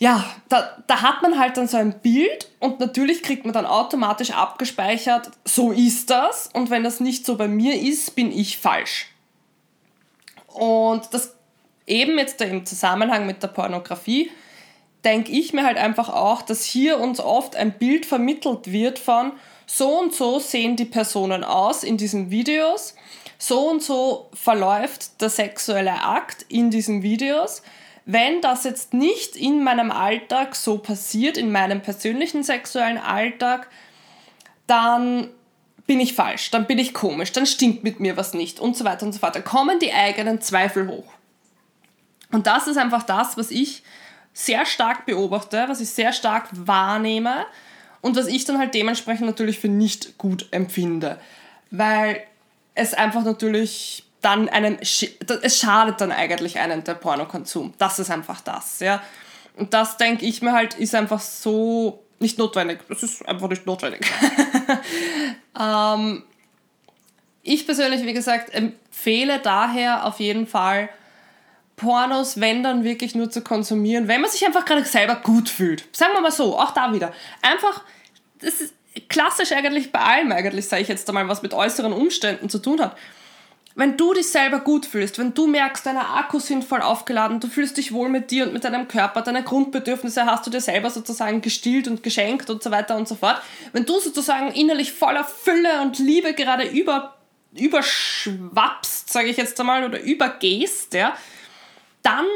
ja, 0.00 0.24
da, 0.48 0.82
da 0.86 1.02
hat 1.02 1.20
man 1.20 1.38
halt 1.38 1.58
dann 1.58 1.68
so 1.68 1.76
ein 1.76 2.00
Bild 2.00 2.48
und 2.58 2.80
natürlich 2.80 3.22
kriegt 3.22 3.44
man 3.44 3.52
dann 3.52 3.66
automatisch 3.66 4.30
abgespeichert, 4.30 5.30
so 5.44 5.72
ist 5.72 6.08
das 6.08 6.48
und 6.54 6.70
wenn 6.70 6.82
das 6.82 7.00
nicht 7.00 7.26
so 7.26 7.36
bei 7.36 7.48
mir 7.48 7.78
ist, 7.78 8.16
bin 8.16 8.32
ich 8.32 8.56
falsch. 8.56 9.08
Und 10.46 11.02
das 11.12 11.34
eben 11.86 12.16
jetzt 12.18 12.40
im 12.40 12.64
Zusammenhang 12.64 13.26
mit 13.26 13.42
der 13.42 13.48
Pornografie, 13.48 14.30
denke 15.04 15.32
ich 15.32 15.52
mir 15.52 15.64
halt 15.64 15.76
einfach 15.76 16.08
auch, 16.08 16.40
dass 16.40 16.64
hier 16.64 16.98
uns 16.98 17.20
oft 17.20 17.54
ein 17.54 17.72
Bild 17.72 18.06
vermittelt 18.06 18.72
wird 18.72 18.98
von 18.98 19.32
so 19.66 20.00
und 20.00 20.14
so 20.14 20.38
sehen 20.38 20.76
die 20.76 20.86
Personen 20.86 21.44
aus 21.44 21.84
in 21.84 21.98
diesen 21.98 22.30
Videos, 22.30 22.94
so 23.36 23.68
und 23.68 23.82
so 23.82 24.30
verläuft 24.32 25.20
der 25.20 25.28
sexuelle 25.28 26.02
Akt 26.02 26.46
in 26.48 26.70
diesen 26.70 27.02
Videos. 27.02 27.62
Wenn 28.04 28.40
das 28.40 28.64
jetzt 28.64 28.94
nicht 28.94 29.36
in 29.36 29.62
meinem 29.62 29.90
Alltag 29.90 30.56
so 30.56 30.78
passiert, 30.78 31.36
in 31.36 31.52
meinem 31.52 31.82
persönlichen 31.82 32.42
sexuellen 32.42 32.98
Alltag, 32.98 33.68
dann 34.66 35.28
bin 35.86 36.00
ich 36.00 36.14
falsch, 36.14 36.50
dann 36.50 36.66
bin 36.66 36.78
ich 36.78 36.94
komisch, 36.94 37.32
dann 37.32 37.46
stimmt 37.46 37.82
mit 37.82 37.98
mir 37.98 38.16
was 38.16 38.32
nicht 38.32 38.60
und 38.60 38.76
so 38.76 38.84
weiter 38.84 39.04
und 39.04 39.12
so 39.12 39.18
fort. 39.18 39.34
Da 39.34 39.40
kommen 39.40 39.78
die 39.80 39.92
eigenen 39.92 40.40
Zweifel 40.40 40.86
hoch. 40.88 41.12
Und 42.30 42.46
das 42.46 42.68
ist 42.68 42.76
einfach 42.76 43.02
das, 43.02 43.36
was 43.36 43.50
ich 43.50 43.82
sehr 44.32 44.64
stark 44.66 45.06
beobachte, 45.06 45.64
was 45.66 45.80
ich 45.80 45.90
sehr 45.90 46.12
stark 46.12 46.48
wahrnehme 46.52 47.44
und 48.00 48.16
was 48.16 48.28
ich 48.28 48.44
dann 48.44 48.58
halt 48.58 48.74
dementsprechend 48.74 49.26
natürlich 49.26 49.58
für 49.58 49.68
nicht 49.68 50.16
gut 50.16 50.46
empfinde. 50.52 51.18
Weil 51.70 52.22
es 52.74 52.94
einfach 52.94 53.24
natürlich 53.24 54.04
dann 54.20 54.48
einen, 54.48 54.78
es 54.80 55.58
schadet 55.58 56.00
dann 56.00 56.12
eigentlich 56.12 56.58
einen 56.58 56.84
der 56.84 56.94
Pornokonsum. 56.94 57.74
Das 57.78 57.98
ist 57.98 58.10
einfach 58.10 58.40
das, 58.40 58.80
ja. 58.80 59.02
Und 59.56 59.74
das 59.74 59.96
denke 59.96 60.26
ich 60.26 60.42
mir 60.42 60.52
halt, 60.52 60.74
ist 60.74 60.94
einfach 60.94 61.20
so 61.20 62.02
nicht 62.18 62.38
notwendig. 62.38 62.80
Das 62.88 63.02
ist 63.02 63.26
einfach 63.26 63.48
nicht 63.48 63.66
notwendig. 63.66 64.06
ähm, 65.60 66.22
ich 67.42 67.66
persönlich, 67.66 68.04
wie 68.04 68.12
gesagt, 68.12 68.54
empfehle 68.54 69.38
daher 69.38 70.06
auf 70.06 70.20
jeden 70.20 70.46
Fall, 70.46 70.90
Pornos, 71.76 72.38
wenn 72.40 72.62
dann 72.62 72.84
wirklich 72.84 73.14
nur 73.14 73.30
zu 73.30 73.40
konsumieren, 73.40 74.06
wenn 74.06 74.20
man 74.20 74.30
sich 74.30 74.44
einfach 74.44 74.66
gerade 74.66 74.84
selber 74.84 75.16
gut 75.16 75.48
fühlt. 75.48 75.84
Sagen 75.96 76.12
wir 76.12 76.20
mal 76.20 76.30
so, 76.30 76.58
auch 76.58 76.72
da 76.72 76.92
wieder. 76.92 77.10
Einfach, 77.40 77.82
das 78.40 78.60
ist 78.60 78.74
klassisch 79.08 79.52
eigentlich 79.52 79.90
bei 79.90 80.00
allem 80.00 80.30
eigentlich, 80.30 80.68
sage 80.68 80.82
ich 80.82 80.88
jetzt 80.88 81.08
einmal, 81.08 81.28
was 81.28 81.40
mit 81.40 81.54
äußeren 81.54 81.94
Umständen 81.94 82.50
zu 82.50 82.58
tun 82.58 82.82
hat. 82.82 82.96
Wenn 83.80 83.96
du 83.96 84.12
dich 84.12 84.28
selber 84.28 84.58
gut 84.58 84.84
fühlst, 84.84 85.18
wenn 85.18 85.32
du 85.32 85.46
merkst, 85.46 85.86
deine 85.86 86.06
Akkus 86.06 86.48
sind 86.48 86.66
voll 86.66 86.82
aufgeladen, 86.82 87.40
du 87.40 87.48
fühlst 87.48 87.78
dich 87.78 87.92
wohl 87.92 88.10
mit 88.10 88.30
dir 88.30 88.44
und 88.44 88.52
mit 88.52 88.62
deinem 88.62 88.88
Körper, 88.88 89.22
deine 89.22 89.42
Grundbedürfnisse 89.42 90.26
hast 90.26 90.46
du 90.46 90.50
dir 90.50 90.60
selber 90.60 90.90
sozusagen 90.90 91.40
gestillt 91.40 91.88
und 91.88 92.02
geschenkt 92.02 92.50
und 92.50 92.62
so 92.62 92.70
weiter 92.70 92.94
und 92.94 93.08
so 93.08 93.14
fort. 93.14 93.40
Wenn 93.72 93.86
du 93.86 93.98
sozusagen 93.98 94.52
innerlich 94.52 94.92
voller 94.92 95.24
Fülle 95.24 95.80
und 95.80 95.98
Liebe 95.98 96.34
gerade 96.34 96.68
über, 96.68 97.16
überschwappst, 97.56 99.10
sage 99.10 99.28
ich 99.28 99.38
jetzt 99.38 99.58
einmal, 99.58 99.82
oder 99.82 99.98
übergehst, 99.98 100.92
ja, 100.92 101.16
dann 102.02 102.26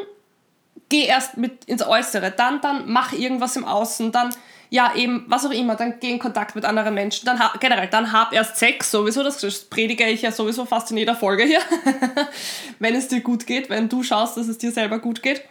geh 0.89 1.05
erst 1.05 1.37
mit 1.37 1.67
ins 1.67 1.87
Äußere, 1.87 2.31
dann, 2.31 2.63
dann 2.63 2.85
mach 2.87 3.13
irgendwas 3.13 3.55
im 3.57 3.67
Außen, 3.67 4.13
dann 4.13 4.35
ja 4.71 4.95
eben, 4.95 5.25
was 5.29 5.47
auch 5.47 5.51
immer, 5.51 5.77
dann 5.77 6.01
geh 6.01 6.11
in 6.11 6.19
Kontakt 6.19 6.55
mit 6.55 6.65
anderen 6.65 6.95
Menschen, 6.95 7.27
dann 7.27 7.41
generell, 7.61 7.89
dann 7.89 8.13
hab 8.13 8.33
erst 8.33 8.57
Sex 8.57 8.91
sowieso, 8.91 9.23
das 9.23 9.65
predige 9.65 10.07
ich 10.09 10.23
ja 10.23 10.33
sowieso 10.33 10.65
fast 10.65 10.91
in 10.91 10.97
jeder 10.97 11.15
Folge 11.15 11.45
hier, 11.45 11.61
wenn 12.79 12.95
es 12.95 13.09
dir 13.09 13.21
gut 13.21 13.47
geht, 13.47 13.71
wenn 13.71 13.89
du 13.89 14.03
schaust, 14.03 14.37
dass 14.37 14.49
es 14.49 14.59
dir 14.59 14.73
selber 14.73 14.99
gut 14.99 15.23
geht. 15.23 15.43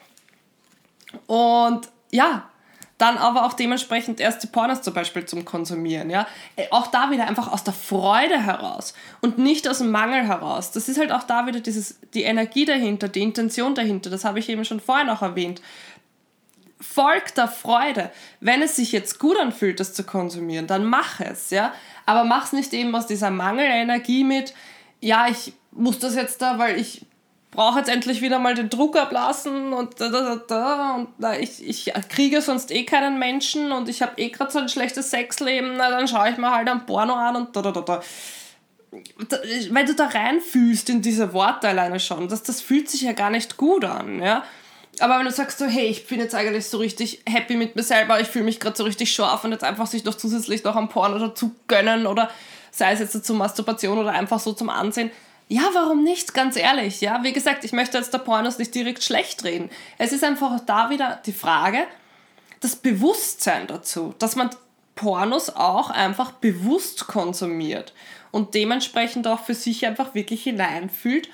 Und 1.27 1.89
ja, 2.11 2.49
dann 3.03 3.17
aber 3.17 3.45
auch 3.45 3.53
dementsprechend 3.53 4.19
erst 4.19 4.43
die 4.43 4.47
Pornos 4.47 4.81
zum 4.81 4.93
Beispiel 4.93 5.25
zum 5.25 5.43
Konsumieren. 5.43 6.09
Ja? 6.09 6.27
Äh, 6.55 6.67
auch 6.71 6.87
da 6.87 7.11
wieder 7.11 7.27
einfach 7.27 7.51
aus 7.51 7.63
der 7.63 7.73
Freude 7.73 8.39
heraus 8.39 8.93
und 9.19 9.37
nicht 9.37 9.67
aus 9.67 9.79
dem 9.79 9.91
Mangel 9.91 10.25
heraus. 10.25 10.71
Das 10.71 10.87
ist 10.87 10.99
halt 10.99 11.11
auch 11.11 11.23
da 11.23 11.45
wieder 11.47 11.59
dieses, 11.59 11.99
die 12.13 12.23
Energie 12.23 12.65
dahinter, 12.65 13.09
die 13.09 13.21
Intention 13.21 13.75
dahinter. 13.75 14.09
Das 14.09 14.23
habe 14.23 14.39
ich 14.39 14.47
eben 14.47 14.63
schon 14.63 14.79
vorher 14.79 15.05
noch 15.05 15.21
erwähnt. 15.21 15.61
Folgt 16.83 17.37
der 17.37 17.47
Freude. 17.47 18.11
Wenn 18.39 18.61
es 18.61 18.75
sich 18.75 18.91
jetzt 18.91 19.19
gut 19.19 19.37
anfühlt, 19.39 19.79
das 19.79 19.93
zu 19.93 20.03
konsumieren, 20.03 20.67
dann 20.67 20.85
mach 20.85 21.19
es. 21.19 21.49
Ja? 21.49 21.73
Aber 22.05 22.23
mach 22.25 22.45
es 22.45 22.53
nicht 22.53 22.73
eben 22.73 22.93
aus 22.95 23.07
dieser 23.07 23.31
Mangelenergie 23.31 24.23
mit, 24.23 24.53
ja, 24.99 25.27
ich 25.27 25.53
muss 25.71 25.99
das 25.99 26.15
jetzt 26.15 26.41
da, 26.41 26.59
weil 26.59 26.79
ich 26.79 27.05
brauche 27.51 27.79
jetzt 27.79 27.89
endlich 27.89 28.21
wieder 28.21 28.39
mal 28.39 28.55
den 28.55 28.69
Druck 28.69 28.97
ablassen 28.97 29.73
und 29.73 29.99
da, 30.01 30.09
da, 30.09 30.21
da, 30.21 30.35
da 30.35 30.95
und 30.95 31.09
na, 31.17 31.39
ich, 31.39 31.65
ich 31.67 31.91
kriege 32.09 32.41
sonst 32.41 32.71
eh 32.71 32.83
keinen 32.83 33.19
Menschen 33.19 33.71
und 33.71 33.89
ich 33.89 34.01
habe 34.01 34.13
eh 34.17 34.29
gerade 34.29 34.51
so 34.51 34.59
ein 34.59 34.69
schlechtes 34.69 35.11
Sexleben, 35.11 35.75
na 35.77 35.89
dann 35.89 36.07
schaue 36.07 36.29
ich 36.29 36.37
mir 36.37 36.51
halt 36.51 36.67
ein 36.67 36.85
Porno 36.85 37.13
an 37.13 37.35
und 37.35 37.55
da, 37.55 37.61
da, 37.61 37.71
da, 37.71 37.81
da. 37.81 38.01
Weil 39.71 39.85
du 39.85 39.95
da 39.95 40.07
reinfühlst 40.07 40.89
in 40.89 41.01
diese 41.01 41.33
Worte 41.33 41.67
alleine 41.67 41.99
schon, 41.99 42.27
das, 42.27 42.43
das 42.43 42.61
fühlt 42.61 42.89
sich 42.89 43.01
ja 43.01 43.13
gar 43.13 43.29
nicht 43.29 43.57
gut 43.57 43.85
an, 43.85 44.21
ja. 44.21 44.43
Aber 44.99 45.17
wenn 45.17 45.25
du 45.25 45.31
sagst 45.31 45.57
so, 45.57 45.65
hey, 45.65 45.87
ich 45.87 46.07
bin 46.07 46.19
jetzt 46.19 46.35
eigentlich 46.35 46.67
so 46.67 46.77
richtig 46.77 47.21
happy 47.25 47.55
mit 47.55 47.75
mir 47.75 47.83
selber, 47.83 48.19
ich 48.19 48.27
fühle 48.27 48.45
mich 48.45 48.59
gerade 48.59 48.77
so 48.77 48.83
richtig 48.83 49.11
scharf 49.11 49.43
und 49.43 49.51
jetzt 49.51 49.63
einfach 49.63 49.87
sich 49.87 50.03
noch 50.03 50.15
zusätzlich 50.15 50.63
noch 50.63 50.75
ein 50.75 50.89
Porno 50.89 51.17
dazu 51.17 51.55
gönnen 51.67 52.05
oder 52.05 52.29
sei 52.71 52.91
es 52.91 52.99
jetzt 52.99 53.25
zur 53.25 53.35
Masturbation 53.35 53.97
oder 53.97 54.11
einfach 54.11 54.39
so 54.39 54.53
zum 54.53 54.69
Ansehen, 54.69 55.11
ja, 55.47 55.63
warum 55.73 56.03
nicht? 56.03 56.33
Ganz 56.33 56.55
ehrlich, 56.55 57.01
ja. 57.01 57.21
Wie 57.23 57.33
gesagt, 57.33 57.63
ich 57.63 57.73
möchte 57.73 57.97
jetzt 57.97 58.13
der 58.13 58.19
Pornos 58.19 58.57
nicht 58.57 58.73
direkt 58.73 59.03
schlecht 59.03 59.43
reden. 59.43 59.69
Es 59.97 60.11
ist 60.11 60.23
einfach 60.23 60.59
da 60.65 60.89
wieder 60.89 61.21
die 61.25 61.33
Frage, 61.33 61.85
das 62.61 62.75
Bewusstsein 62.75 63.67
dazu, 63.67 64.15
dass 64.19 64.35
man 64.35 64.49
Pornos 64.95 65.55
auch 65.55 65.89
einfach 65.89 66.31
bewusst 66.31 67.07
konsumiert 67.07 67.93
und 68.31 68.55
dementsprechend 68.55 69.27
auch 69.27 69.43
für 69.43 69.53
sich 69.53 69.85
einfach 69.85 70.15
wirklich 70.15 70.43
hineinfühlt, 70.43 71.29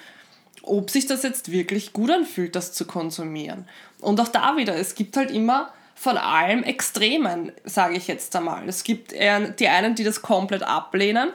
ob 0.63 0.89
sich 0.89 1.05
das 1.05 1.23
jetzt 1.23 1.51
wirklich 1.51 1.93
gut 1.93 2.11
anfühlt, 2.11 2.55
das 2.55 2.73
zu 2.73 2.85
konsumieren. 2.85 3.67
Und 4.01 4.19
auch 4.19 4.27
da 4.27 4.57
wieder, 4.57 4.75
es 4.75 4.95
gibt 4.95 5.17
halt 5.17 5.31
immer 5.31 5.71
von 5.95 6.17
allem 6.17 6.63
Extremen, 6.63 7.51
sage 7.65 7.97
ich 7.97 8.07
jetzt 8.07 8.35
einmal. 8.35 8.67
Es 8.69 8.83
gibt 8.83 9.11
die 9.11 9.67
einen, 9.67 9.95
die 9.95 10.03
das 10.03 10.21
komplett 10.21 10.63
ablehnen 10.63 11.29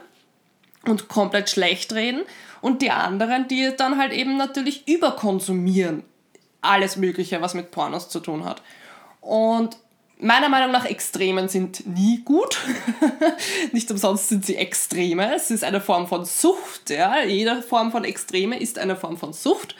und 0.85 1.07
komplett 1.07 1.49
schlecht 1.49 1.93
reden 1.93 2.21
und 2.61 2.81
die 2.81 2.91
anderen, 2.91 3.47
die 3.47 3.71
dann 3.77 3.99
halt 3.99 4.11
eben 4.11 4.37
natürlich 4.37 4.87
überkonsumieren. 4.87 6.03
Alles 6.61 6.95
Mögliche, 6.97 7.41
was 7.41 7.53
mit 7.53 7.69
Pornos 7.69 8.09
zu 8.09 8.19
tun 8.19 8.43
hat. 8.43 8.63
Und 9.21 9.77
meiner 10.19 10.49
Meinung 10.49 10.71
nach 10.71 10.85
Extremen 10.85 11.49
sind 11.49 11.85
nie 11.87 12.21
gut. 12.23 12.57
Nicht 13.71 13.91
umsonst 13.91 14.29
sind 14.29 14.45
sie 14.45 14.55
Extreme. 14.55 15.35
Es 15.35 15.51
ist 15.51 15.63
eine 15.63 15.81
Form 15.81 16.07
von 16.07 16.25
Sucht. 16.25 16.89
Ja? 16.89 17.21
Jede 17.23 17.61
Form 17.61 17.91
von 17.91 18.03
Extreme 18.03 18.59
ist 18.59 18.79
eine 18.79 18.95
Form 18.95 19.17
von 19.17 19.33
Sucht. 19.33 19.75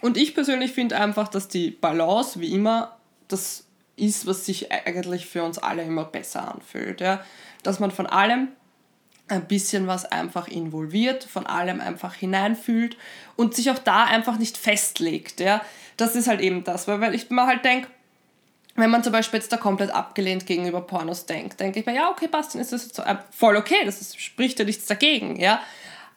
Und 0.00 0.16
ich 0.16 0.34
persönlich 0.34 0.72
finde 0.72 0.96
einfach, 0.96 1.28
dass 1.28 1.48
die 1.48 1.70
Balance, 1.70 2.40
wie 2.40 2.52
immer, 2.54 2.96
das 3.28 3.66
ist, 3.96 4.26
was 4.26 4.46
sich 4.46 4.72
eigentlich 4.72 5.26
für 5.26 5.42
uns 5.42 5.58
alle 5.58 5.82
immer 5.82 6.04
besser 6.04 6.54
anfühlt. 6.54 7.00
Ja? 7.00 7.22
Dass 7.62 7.80
man 7.80 7.90
von 7.90 8.06
allem 8.06 8.48
ein 9.28 9.46
bisschen 9.46 9.86
was 9.86 10.06
einfach 10.06 10.48
involviert, 10.48 11.22
von 11.22 11.46
allem 11.46 11.80
einfach 11.80 12.14
hineinfühlt 12.14 12.96
und 13.36 13.54
sich 13.54 13.70
auch 13.70 13.78
da 13.78 14.04
einfach 14.04 14.38
nicht 14.38 14.56
festlegt. 14.56 15.38
Ja? 15.38 15.60
Das 15.98 16.16
ist 16.16 16.28
halt 16.28 16.40
eben 16.40 16.64
das, 16.64 16.88
weil 16.88 17.14
ich 17.14 17.28
mir 17.30 17.46
halt 17.46 17.64
denke, 17.64 17.88
wenn 18.76 18.90
man 18.90 19.02
zum 19.02 19.12
Beispiel 19.12 19.40
jetzt 19.40 19.52
da 19.52 19.56
komplett 19.56 19.90
abgelehnt 19.90 20.46
gegenüber 20.46 20.80
Pornos 20.80 21.26
denkt, 21.26 21.60
denke 21.60 21.80
ich 21.80 21.86
mir, 21.86 21.94
ja, 21.94 22.10
okay, 22.10 22.28
passt, 22.28 22.54
dann 22.54 22.62
ist 22.62 22.72
das 22.72 22.88
so, 22.88 23.02
äh, 23.02 23.16
voll 23.30 23.56
okay, 23.56 23.84
das 23.84 24.00
ist, 24.00 24.20
spricht 24.20 24.58
ja 24.58 24.64
nichts 24.64 24.86
dagegen, 24.86 25.38
ja. 25.38 25.60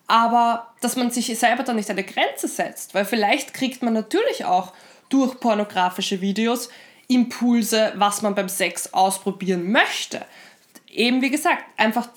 Aber 0.08 0.74
dass 0.82 0.96
man 0.96 1.12
sich 1.12 1.38
selber 1.40 1.64
dann 1.64 1.78
nicht 1.78 1.90
eine 1.90 2.04
Grenze 2.04 2.48
setzt, 2.48 2.94
weil 2.94 3.06
vielleicht 3.06 3.54
kriegt 3.54 3.82
man 3.82 3.94
natürlich 3.94 4.46
auch 4.46 4.74
durch 5.10 5.40
pornografische 5.40 6.22
Videos 6.22 6.70
Impulse, 7.08 7.94
was 7.96 8.22
man 8.22 8.36
beim 8.36 8.50
Sex 8.50 8.94
ausprobieren 8.94 9.72
möchte. 9.72 10.26
Eben 10.90 11.22
wie 11.22 11.30
gesagt, 11.30 11.64
einfach 11.78 12.10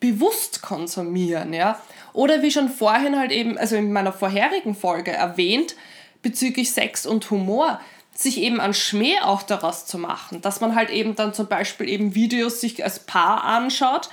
bewusst 0.00 0.62
konsumieren, 0.62 1.52
ja. 1.52 1.80
Oder 2.12 2.42
wie 2.42 2.50
schon 2.50 2.68
vorhin 2.68 3.18
halt 3.18 3.32
eben, 3.32 3.58
also 3.58 3.76
in 3.76 3.92
meiner 3.92 4.12
vorherigen 4.12 4.74
Folge 4.74 5.12
erwähnt, 5.12 5.76
bezüglich 6.22 6.72
Sex 6.72 7.06
und 7.06 7.30
Humor, 7.30 7.80
sich 8.14 8.38
eben 8.38 8.60
an 8.60 8.74
Schmäh 8.74 9.18
auch 9.20 9.42
daraus 9.42 9.86
zu 9.86 9.98
machen, 9.98 10.40
dass 10.40 10.60
man 10.60 10.74
halt 10.74 10.90
eben 10.90 11.16
dann 11.16 11.34
zum 11.34 11.48
Beispiel 11.48 11.88
eben 11.88 12.14
Videos 12.14 12.60
sich 12.60 12.82
als 12.84 13.00
Paar 13.00 13.44
anschaut, 13.44 14.08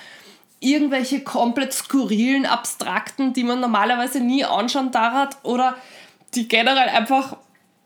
irgendwelche 0.60 1.24
komplett 1.24 1.74
skurrilen, 1.74 2.46
abstrakten, 2.46 3.34
die 3.34 3.44
man 3.44 3.60
normalerweise 3.60 4.20
nie 4.20 4.44
anschauen 4.44 4.92
darf 4.92 5.38
oder 5.44 5.76
die 6.34 6.48
generell 6.48 6.90
einfach, 6.90 7.38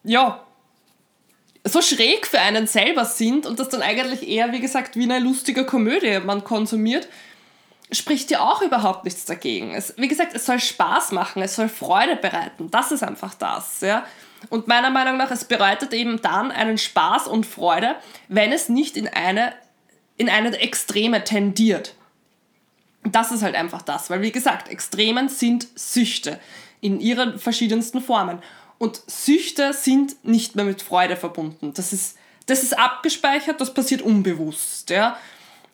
ja, 0.04 0.42
so 1.64 1.82
schräg 1.82 2.28
für 2.28 2.40
einen 2.40 2.68
selber 2.68 3.06
sind 3.06 3.46
und 3.46 3.60
das 3.60 3.70
dann 3.70 3.82
eigentlich 3.82 4.28
eher, 4.28 4.52
wie 4.52 4.60
gesagt, 4.60 4.96
wie 4.96 5.04
eine 5.04 5.20
lustige 5.20 5.66
Komödie 5.66 6.20
man 6.24 6.44
konsumiert, 6.44 7.08
spricht 7.92 8.32
ja 8.32 8.42
auch 8.42 8.62
überhaupt 8.62 9.06
nichts 9.06 9.26
dagegen. 9.26 9.74
Es, 9.74 9.94
wie 9.98 10.08
gesagt, 10.08 10.34
es 10.34 10.46
soll 10.46 10.60
Spaß 10.60 11.12
machen, 11.12 11.42
es 11.42 11.56
soll 11.56 11.70
Freude 11.70 12.16
bereiten. 12.16 12.72
Das 12.72 12.92
ist 12.92 13.04
einfach 13.04 13.34
das, 13.36 13.82
ja. 13.82 14.06
Und 14.50 14.68
meiner 14.68 14.90
Meinung 14.90 15.18
nach, 15.18 15.32
es 15.32 15.46
bereitet 15.46 15.94
eben 15.94 16.22
dann 16.22 16.52
einen 16.52 16.78
Spaß 16.78 17.28
und 17.28 17.46
Freude, 17.46 17.96
wenn 18.28 18.52
es 18.52 18.70
nicht 18.70 18.98
in 18.98 19.08
eine, 19.08 19.54
in 20.18 20.30
eine 20.30 20.56
Extreme 20.58 21.24
tendiert. 21.24 21.96
Das 23.04 23.32
ist 23.32 23.44
halt 23.44 23.56
einfach 23.56 23.82
das, 23.82 24.10
weil 24.10 24.22
wie 24.22 24.32
gesagt, 24.32 24.70
Extremen 24.70 25.30
sind 25.30 25.68
Süchte 25.76 26.40
in 26.82 27.00
ihren 27.00 27.40
verschiedensten 27.40 28.02
Formen. 28.02 28.40
Und 28.78 29.02
Süchte 29.08 29.74
sind 29.74 30.24
nicht 30.26 30.56
mehr 30.56 30.66
mit 30.66 30.82
Freude 30.82 31.16
verbunden. 31.16 31.74
Das 31.74 31.94
ist, 31.94 32.18
das 32.46 32.64
ist 32.64 32.78
abgespeichert, 32.78 33.62
das 33.62 33.74
passiert 33.74 34.02
unbewusst. 34.02 34.90
Ja? 34.90 35.18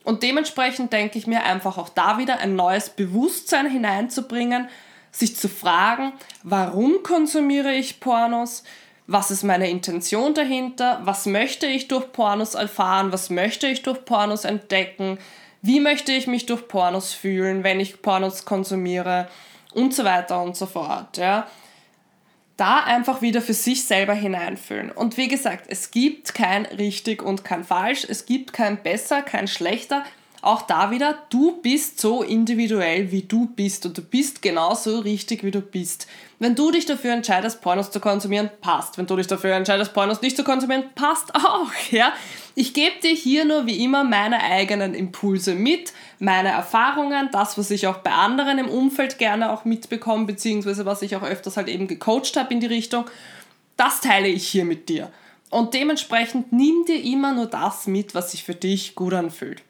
Und 0.04 0.24
dementsprechend 0.24 0.94
denke 0.94 1.18
ich 1.18 1.28
mir 1.28 1.44
einfach 1.44 1.78
auch 1.78 1.90
da 1.90 2.18
wieder 2.18 2.40
ein 2.40 2.56
neues 2.56 2.90
Bewusstsein 2.90 3.70
hineinzubringen, 3.70 4.68
sich 5.12 5.36
zu 5.36 5.50
fragen, 5.50 6.14
warum 6.44 7.04
konsumiere 7.04 7.74
ich 7.74 8.00
Pornos? 8.00 8.64
Was 9.08 9.30
ist 9.30 9.44
meine 9.44 9.70
Intention 9.70 10.34
dahinter? 10.34 11.02
Was 11.04 11.26
möchte 11.26 11.68
ich 11.68 11.88
durch 11.88 12.12
Pornos 12.14 12.56
erfahren? 12.56 13.12
Was 13.12 13.30
möchte 13.30 13.68
ich 13.68 13.82
durch 13.84 14.06
Pornos 14.06 14.46
entdecken? 14.46 15.18
Wie 15.62 15.80
möchte 15.80 16.12
ich 16.14 16.28
mich 16.28 16.46
durch 16.46 16.68
Pornos 16.68 17.14
fühlen, 17.14 17.64
wenn 17.64 17.80
ich 17.80 18.02
Pornos 18.02 18.46
konsumiere? 18.46 19.28
Und 19.74 19.94
so 19.94 20.04
weiter 20.04 20.42
und 20.42 20.56
so 20.56 20.66
fort. 20.66 21.18
Ja 21.18 21.48
da 22.62 22.84
einfach 22.84 23.24
wieder 23.24 23.42
für 23.42 23.56
sich 23.56 23.86
selber 23.86 24.14
hineinfühlen. 24.14 24.92
Und 24.92 25.18
wie 25.18 25.28
gesagt, 25.28 25.66
es 25.68 25.90
gibt 25.90 26.36
kein 26.36 26.68
richtig 26.68 27.24
und 27.24 27.44
kein 27.44 27.64
falsch, 27.64 28.06
es 28.08 28.28
gibt 28.28 28.54
kein 28.54 28.84
besser, 28.84 29.24
kein 29.24 29.48
schlechter. 29.48 30.04
Auch 30.44 30.64
da 30.64 30.90
wieder, 30.90 31.20
du 31.30 31.62
bist 31.62 32.02
so 32.02 32.24
individuell, 32.24 33.12
wie 33.12 33.22
du 33.22 33.46
bist 33.46 33.86
und 33.86 33.96
du 33.96 34.02
bist 34.02 34.42
genauso 34.42 35.00
richtig, 35.00 35.44
wie 35.44 35.52
du 35.52 35.62
bist. 35.62 36.08
Wenn 36.40 36.56
du 36.56 36.72
dich 36.72 36.88
dafür 36.88 37.14
entscheidest, 37.14 37.62
Pornos 37.62 37.92
zu 37.92 38.00
konsumieren, 38.00 38.50
passt. 38.60 38.98
Wenn 38.98 39.06
du 39.06 39.16
dich 39.16 39.28
dafür 39.28 39.54
entscheidest, 39.54 39.94
Pornos 39.94 40.24
nicht 40.24 40.36
zu 40.36 40.44
konsumieren, 40.44 40.86
passt 40.96 41.36
auch, 41.36 41.70
ja. 41.92 42.14
Ich 42.56 42.74
gebe 42.74 43.00
dir 43.04 43.14
hier 43.14 43.46
nur 43.46 43.68
wie 43.68 43.84
immer 43.84 44.04
meine 44.04 44.42
eigenen 44.42 44.96
Impulse 44.96 45.54
mit, 45.54 45.94
meine 46.18 46.50
Erfahrungen, 46.50 47.30
das, 47.32 47.60
was 47.60 47.70
ich 47.70 47.86
auch 47.86 47.98
bei 47.98 48.12
anderen 48.12 48.58
im 48.58 48.68
Umfeld 48.68 49.20
gerne 49.20 49.52
auch 49.52 49.64
mitbekomme, 49.64 50.26
beziehungsweise 50.26 50.86
was 50.88 51.04
ich 51.04 51.16
auch 51.16 51.24
öfters 51.24 51.56
halt 51.56 51.68
eben 51.68 51.88
gecoacht 51.88 52.36
habe 52.36 52.52
in 52.52 52.60
die 52.60 52.68
Richtung. 52.68 53.06
Das 53.78 54.02
teile 54.02 54.28
ich 54.28 54.48
hier 54.48 54.66
mit 54.66 54.90
dir. 54.90 55.12
Und 55.52 55.76
dementsprechend 55.76 56.52
nimm 56.52 56.86
dir 56.88 57.04
immer 57.04 57.34
nur 57.34 57.46
das 57.46 57.86
mit, 57.86 58.16
was 58.16 58.32
sich 58.32 58.44
für 58.44 58.56
dich 58.56 58.96
gut 58.96 59.14
anfühlt. 59.14 59.62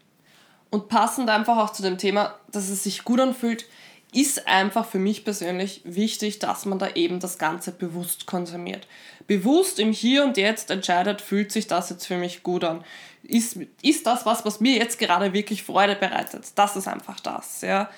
Und 0.71 0.87
passend 0.87 1.29
einfach 1.29 1.57
auch 1.57 1.71
zu 1.71 1.83
dem 1.83 1.97
Thema, 1.97 2.33
dass 2.51 2.69
es 2.69 2.83
sich 2.83 3.03
gut 3.03 3.19
anfühlt, 3.19 3.65
ist 4.13 4.47
einfach 4.47 4.85
für 4.85 4.99
mich 4.99 5.23
persönlich 5.23 5.81
wichtig, 5.83 6.39
dass 6.39 6.65
man 6.65 6.79
da 6.79 6.89
eben 6.95 7.19
das 7.19 7.37
Ganze 7.37 7.71
bewusst 7.71 8.25
konsumiert. 8.25 8.87
Bewusst 9.27 9.79
im 9.79 9.91
Hier 9.91 10.23
und 10.23 10.37
Jetzt 10.37 10.71
entscheidet, 10.71 11.21
fühlt 11.21 11.51
sich 11.51 11.67
das 11.67 11.89
jetzt 11.89 12.07
für 12.07 12.17
mich 12.17 12.43
gut 12.43 12.63
an. 12.63 12.83
Ist, 13.23 13.57
ist 13.81 14.07
das 14.07 14.25
was, 14.25 14.43
was 14.43 14.59
mir 14.59 14.77
jetzt 14.77 14.97
gerade 14.97 15.33
wirklich 15.33 15.63
Freude 15.63 15.95
bereitet? 15.95 16.47
Das 16.55 16.75
ist 16.75 16.87
einfach 16.87 17.19
das, 17.19 17.61
ja. 17.61 17.89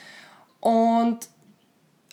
Und 0.59 1.19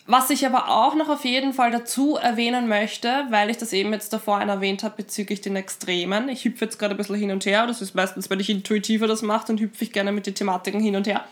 was 0.07 0.29
ich 0.29 0.45
aber 0.45 0.69
auch 0.69 0.95
noch 0.95 1.09
auf 1.09 1.25
jeden 1.25 1.53
Fall 1.53 1.71
dazu 1.71 2.15
erwähnen 2.15 2.67
möchte, 2.67 3.25
weil 3.29 3.49
ich 3.49 3.57
das 3.57 3.71
eben 3.71 3.93
jetzt 3.93 4.11
davor 4.11 4.41
erwähnt 4.41 4.83
habe 4.83 4.95
bezüglich 4.97 5.41
den 5.41 5.55
Extremen. 5.55 6.27
Ich 6.29 6.43
hüpfe 6.43 6.65
jetzt 6.65 6.79
gerade 6.79 6.95
ein 6.95 6.97
bisschen 6.97 7.15
hin 7.15 7.31
und 7.31 7.45
her, 7.45 7.67
das 7.67 7.81
ist 7.81 7.95
meistens, 7.95 8.29
wenn 8.29 8.39
ich 8.39 8.49
intuitiver 8.49 9.07
das 9.07 9.21
mache, 9.21 9.47
dann 9.47 9.59
hüpfe 9.59 9.83
ich 9.83 9.91
gerne 9.91 10.11
mit 10.11 10.25
den 10.25 10.35
Thematiken 10.35 10.81
hin 10.81 10.95
und 10.95 11.07
her 11.07 11.25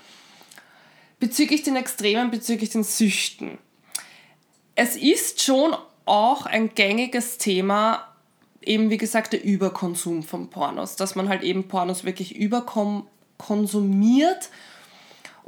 bezüglich 1.20 1.64
den 1.64 1.76
Extremen, 1.76 2.32
bezüglich 2.32 2.70
den 2.70 2.84
Süchten. 2.84 3.58
Es 4.76 4.96
ist 4.96 5.42
schon 5.42 5.76
auch 6.06 6.46
ein 6.46 6.74
gängiges 6.74 7.38
Thema, 7.38 8.08
eben 8.62 8.90
wie 8.90 8.98
gesagt, 8.98 9.34
der 9.34 9.44
Überkonsum 9.44 10.24
von 10.24 10.50
Pornos, 10.50 10.96
dass 10.96 11.16
man 11.16 11.30
halt 11.30 11.44
eben 11.44 11.68
Pornos 11.68 12.06
wirklich 12.06 12.36
überkonsumiert. 12.36 14.50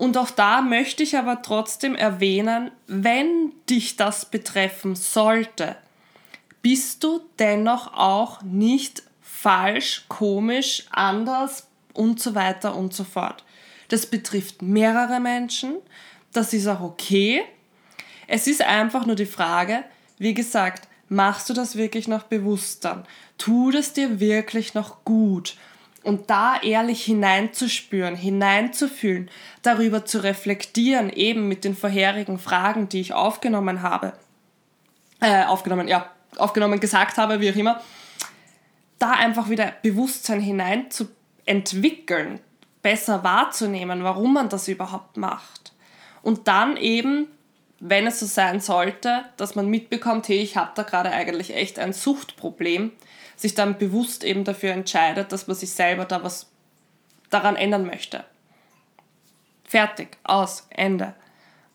Und 0.01 0.17
auch 0.17 0.31
da 0.31 0.63
möchte 0.63 1.03
ich 1.03 1.15
aber 1.15 1.43
trotzdem 1.43 1.93
erwähnen, 1.93 2.71
wenn 2.87 3.51
dich 3.69 3.97
das 3.97 4.25
betreffen 4.25 4.95
sollte, 4.95 5.75
bist 6.63 7.03
du 7.03 7.21
dennoch 7.37 7.93
auch 7.93 8.41
nicht 8.41 9.03
falsch, 9.21 10.05
komisch, 10.07 10.85
anders 10.89 11.67
und 11.93 12.19
so 12.19 12.33
weiter 12.33 12.75
und 12.75 12.95
so 12.95 13.03
fort. 13.03 13.43
Das 13.89 14.07
betrifft 14.07 14.63
mehrere 14.63 15.19
Menschen. 15.19 15.75
Das 16.33 16.51
ist 16.51 16.65
auch 16.65 16.81
okay. 16.81 17.43
Es 18.27 18.47
ist 18.47 18.63
einfach 18.63 19.05
nur 19.05 19.15
die 19.15 19.27
Frage, 19.27 19.83
wie 20.17 20.33
gesagt, 20.33 20.87
machst 21.09 21.47
du 21.47 21.53
das 21.53 21.75
wirklich 21.75 22.07
noch 22.07 22.23
bewusst 22.23 22.85
dann? 22.85 23.05
Tut 23.37 23.75
es 23.75 23.93
dir 23.93 24.19
wirklich 24.19 24.73
noch 24.73 25.05
gut? 25.05 25.57
Und 26.03 26.29
da 26.29 26.59
ehrlich 26.61 27.05
hineinzuspüren, 27.05 28.15
hineinzufühlen, 28.15 29.29
darüber 29.61 30.03
zu 30.03 30.23
reflektieren, 30.23 31.11
eben 31.11 31.47
mit 31.47 31.63
den 31.63 31.75
vorherigen 31.75 32.39
Fragen, 32.39 32.89
die 32.89 33.01
ich 33.01 33.13
aufgenommen 33.13 33.83
habe, 33.83 34.13
äh, 35.19 35.45
aufgenommen, 35.45 35.87
ja, 35.87 36.09
aufgenommen 36.37 36.79
gesagt 36.79 37.17
habe, 37.17 37.39
wie 37.39 37.51
auch 37.51 37.55
immer, 37.55 37.81
da 38.97 39.11
einfach 39.11 39.49
wieder 39.49 39.73
Bewusstsein 39.81 40.39
hinein 40.39 40.89
zu 40.89 41.09
entwickeln, 41.45 42.39
besser 42.81 43.23
wahrzunehmen, 43.23 44.03
warum 44.03 44.33
man 44.33 44.49
das 44.49 44.67
überhaupt 44.67 45.17
macht. 45.17 45.73
Und 46.23 46.47
dann 46.47 46.77
eben, 46.77 47.27
wenn 47.79 48.07
es 48.07 48.19
so 48.19 48.25
sein 48.25 48.59
sollte, 48.59 49.25
dass 49.37 49.55
man 49.55 49.67
mitbekommt, 49.67 50.27
hey, 50.27 50.39
ich 50.39 50.57
habe 50.57 50.71
da 50.75 50.83
gerade 50.83 51.11
eigentlich 51.11 51.55
echt 51.55 51.79
ein 51.79 51.93
Suchtproblem, 51.93 52.91
sich 53.41 53.55
dann 53.55 53.77
bewusst 53.77 54.23
eben 54.23 54.43
dafür 54.43 54.71
entscheidet, 54.71 55.31
dass 55.31 55.47
man 55.47 55.55
sich 55.55 55.71
selber 55.71 56.05
da 56.05 56.23
was 56.23 56.47
daran 57.29 57.55
ändern 57.55 57.85
möchte. 57.85 58.23
Fertig, 59.63 60.17
aus, 60.23 60.67
Ende. 60.69 61.13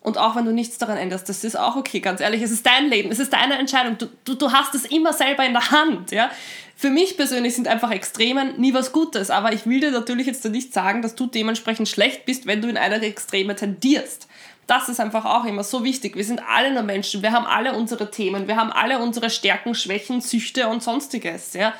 Und 0.01 0.17
auch 0.17 0.35
wenn 0.35 0.45
du 0.45 0.53
nichts 0.53 0.77
daran 0.77 0.97
änderst, 0.97 1.27
das 1.27 1.43
ist 1.43 1.57
auch 1.57 1.75
okay, 1.75 1.99
ganz 1.99 2.21
ehrlich, 2.21 2.41
es 2.41 2.51
ist 2.51 2.65
dein 2.65 2.87
Leben, 2.87 3.11
es 3.11 3.19
ist 3.19 3.33
deine 3.33 3.57
Entscheidung, 3.57 3.97
du, 3.97 4.05
du, 4.23 4.35
du 4.35 4.51
hast 4.53 4.73
es 4.75 4.85
immer 4.85 5.11
selber 5.11 5.45
in 5.45 5.51
der 5.51 5.71
Hand. 5.71 6.11
Ja? 6.11 6.31
Für 6.77 6.89
mich 6.89 7.17
persönlich 7.17 7.55
sind 7.55 7.67
einfach 7.67 7.91
Extremen 7.91 8.57
nie 8.57 8.73
was 8.73 8.93
Gutes, 8.93 9.29
aber 9.29 9.51
ich 9.51 9.65
will 9.65 9.81
dir 9.81 9.91
natürlich 9.91 10.27
jetzt 10.27 10.45
nicht 10.45 10.73
sagen, 10.73 11.01
dass 11.01 11.15
du 11.15 11.25
dementsprechend 11.25 11.89
schlecht 11.89 12.25
bist, 12.25 12.45
wenn 12.45 12.61
du 12.61 12.69
in 12.69 12.77
eine 12.77 13.01
Extreme 13.01 13.55
tendierst. 13.55 14.27
Das 14.67 14.89
ist 14.89 14.99
einfach 14.99 15.25
auch 15.25 15.45
immer 15.45 15.63
so 15.63 15.83
wichtig. 15.83 16.15
Wir 16.15 16.25
sind 16.25 16.41
alle 16.47 16.73
nur 16.73 16.83
Menschen, 16.83 17.21
wir 17.21 17.31
haben 17.31 17.45
alle 17.45 17.73
unsere 17.73 18.11
Themen, 18.11 18.47
wir 18.47 18.57
haben 18.57 18.71
alle 18.71 18.99
unsere 18.99 19.29
Stärken, 19.29 19.73
Schwächen, 19.75 20.21
Süchte 20.21 20.67
und 20.67 20.83
sonstiges. 20.83 21.53
Ja? 21.53 21.73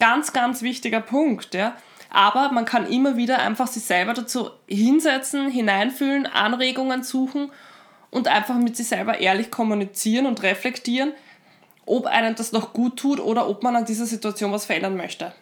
Ganz, 0.00 0.32
ganz 0.32 0.62
wichtiger 0.62 1.00
Punkt. 1.00 1.54
Ja? 1.54 1.76
Aber 2.10 2.50
man 2.50 2.64
kann 2.64 2.86
immer 2.86 3.16
wieder 3.16 3.38
einfach 3.38 3.68
sich 3.68 3.84
selber 3.84 4.12
dazu 4.12 4.50
hinsetzen, 4.66 5.48
hineinfühlen, 5.50 6.26
Anregungen 6.26 7.04
suchen 7.04 7.52
und 8.10 8.26
einfach 8.26 8.56
mit 8.56 8.76
sich 8.76 8.88
selber 8.88 9.20
ehrlich 9.20 9.52
kommunizieren 9.52 10.26
und 10.26 10.42
reflektieren 10.42 11.12
ob 11.90 12.06
einem 12.06 12.36
das 12.36 12.52
noch 12.52 12.72
gut 12.72 12.98
tut 12.98 13.18
oder 13.18 13.48
ob 13.48 13.64
man 13.64 13.74
an 13.74 13.84
dieser 13.84 14.06
Situation 14.06 14.52
was 14.52 14.64
verändern 14.64 14.96
möchte. 14.96 15.32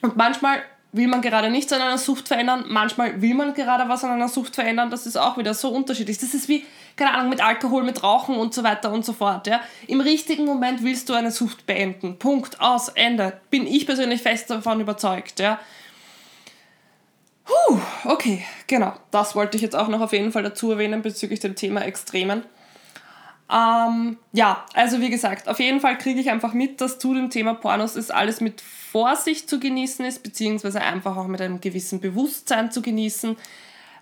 Und 0.00 0.16
manchmal 0.16 0.62
will 0.92 1.08
man 1.08 1.22
gerade 1.22 1.50
nichts 1.50 1.72
an 1.72 1.80
einer 1.80 1.98
Sucht 1.98 2.28
verändern, 2.28 2.66
manchmal 2.68 3.20
will 3.22 3.34
man 3.34 3.54
gerade 3.54 3.88
was 3.88 4.04
an 4.04 4.10
einer 4.10 4.28
Sucht 4.28 4.54
verändern, 4.54 4.90
das 4.90 5.06
ist 5.06 5.16
auch 5.16 5.38
wieder 5.38 5.54
so 5.54 5.70
unterschiedlich. 5.70 6.18
Das 6.18 6.34
ist 6.34 6.48
wie, 6.48 6.64
keine 6.96 7.14
Ahnung, 7.14 7.30
mit 7.30 7.42
Alkohol, 7.42 7.82
mit 7.82 8.02
Rauchen 8.02 8.36
und 8.36 8.52
so 8.52 8.62
weiter 8.62 8.92
und 8.92 9.04
so 9.04 9.14
fort. 9.14 9.46
Ja. 9.46 9.62
Im 9.86 10.00
richtigen 10.00 10.44
Moment 10.44 10.84
willst 10.84 11.08
du 11.08 11.14
eine 11.14 11.30
Sucht 11.30 11.66
beenden. 11.66 12.18
Punkt, 12.18 12.60
aus, 12.60 12.88
Ende. 12.90 13.40
Bin 13.50 13.66
ich 13.66 13.86
persönlich 13.86 14.20
fest 14.20 14.50
davon 14.50 14.80
überzeugt. 14.80 15.40
Ja. 15.40 15.58
Puh, 17.44 17.80
okay, 18.04 18.44
genau. 18.66 18.92
Das 19.10 19.34
wollte 19.34 19.56
ich 19.56 19.62
jetzt 19.62 19.74
auch 19.74 19.88
noch 19.88 20.00
auf 20.00 20.12
jeden 20.12 20.30
Fall 20.30 20.42
dazu 20.42 20.70
erwähnen 20.72 21.02
bezüglich 21.02 21.40
dem 21.40 21.56
Thema 21.56 21.82
Extremen. 21.82 22.44
Ähm, 23.52 24.16
ja, 24.32 24.64
also 24.72 25.00
wie 25.00 25.10
gesagt, 25.10 25.48
auf 25.48 25.60
jeden 25.60 25.80
Fall 25.80 25.98
kriege 25.98 26.20
ich 26.20 26.30
einfach 26.30 26.54
mit, 26.54 26.80
dass 26.80 26.98
zu 26.98 27.12
dem 27.12 27.28
Thema 27.28 27.54
Pornos 27.54 27.96
ist 27.96 28.12
alles 28.12 28.40
mit 28.40 28.62
Vorsicht 28.62 29.48
zu 29.48 29.60
genießen 29.60 30.04
ist, 30.06 30.22
beziehungsweise 30.22 30.80
einfach 30.80 31.16
auch 31.16 31.26
mit 31.26 31.40
einem 31.42 31.60
gewissen 31.60 32.00
Bewusstsein 32.00 32.70
zu 32.70 32.80
genießen, 32.80 33.36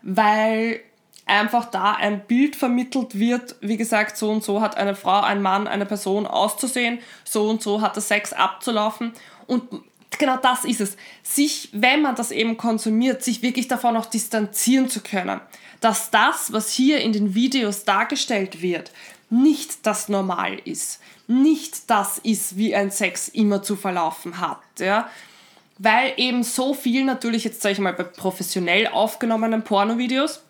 weil 0.03 0.81
einfach 1.27 1.65
da 1.65 1.93
ein 1.93 2.27
Bild 2.27 2.55
vermittelt 2.55 3.19
wird, 3.19 3.57
wie 3.61 3.77
gesagt, 3.77 4.17
so 4.17 4.31
und 4.31 4.45
so 4.45 4.61
hat 4.61 4.77
eine 4.77 4.95
Frau, 4.95 5.21
ein 5.21 5.43
Mann, 5.43 5.67
eine 5.67 5.87
Person 5.87 6.27
auszusehen, 6.27 7.01
so 7.25 7.49
und 7.49 7.63
so 7.63 7.81
hat 7.81 7.97
der 7.97 8.03
Sex 8.03 8.33
abzulaufen 8.33 9.13
und 9.47 9.65
genau 10.19 10.37
das 10.37 10.65
ist 10.65 10.81
es. 10.81 10.97
Sich, 11.23 11.71
wenn 11.73 12.03
man 12.03 12.15
das 12.15 12.31
eben 12.31 12.57
konsumiert, 12.57 13.23
sich 13.23 13.43
wirklich 13.43 13.69
davon 13.69 13.97
auch 13.97 14.07
distanzieren 14.07 14.89
zu 14.89 15.01
können. 15.01 15.41
Dass 15.81 16.11
das, 16.11 16.53
was 16.53 16.71
hier 16.71 17.01
in 17.01 17.13
den 17.13 17.35
Videos 17.35 17.85
dargestellt 17.85 18.61
wird, 18.61 18.91
nicht 19.31 19.87
das 19.87 20.09
Normal 20.09 20.59
ist. 20.65 21.01
Nicht 21.27 21.89
das 21.89 22.19
ist, 22.19 22.57
wie 22.57 22.75
ein 22.75 22.91
Sex 22.91 23.29
immer 23.29 23.63
zu 23.63 23.77
verlaufen 23.77 24.41
hat. 24.41 24.61
Ja? 24.79 25.09
Weil 25.79 26.13
eben 26.17 26.43
so 26.43 26.75
viel 26.75 27.05
natürlich, 27.05 27.45
jetzt 27.45 27.63
sage 27.63 27.75
ich 27.75 27.79
mal, 27.79 27.95
bei 27.95 28.03
professionell 28.03 28.89
aufgenommenen 28.89 29.63
Pornovideos, 29.63 30.43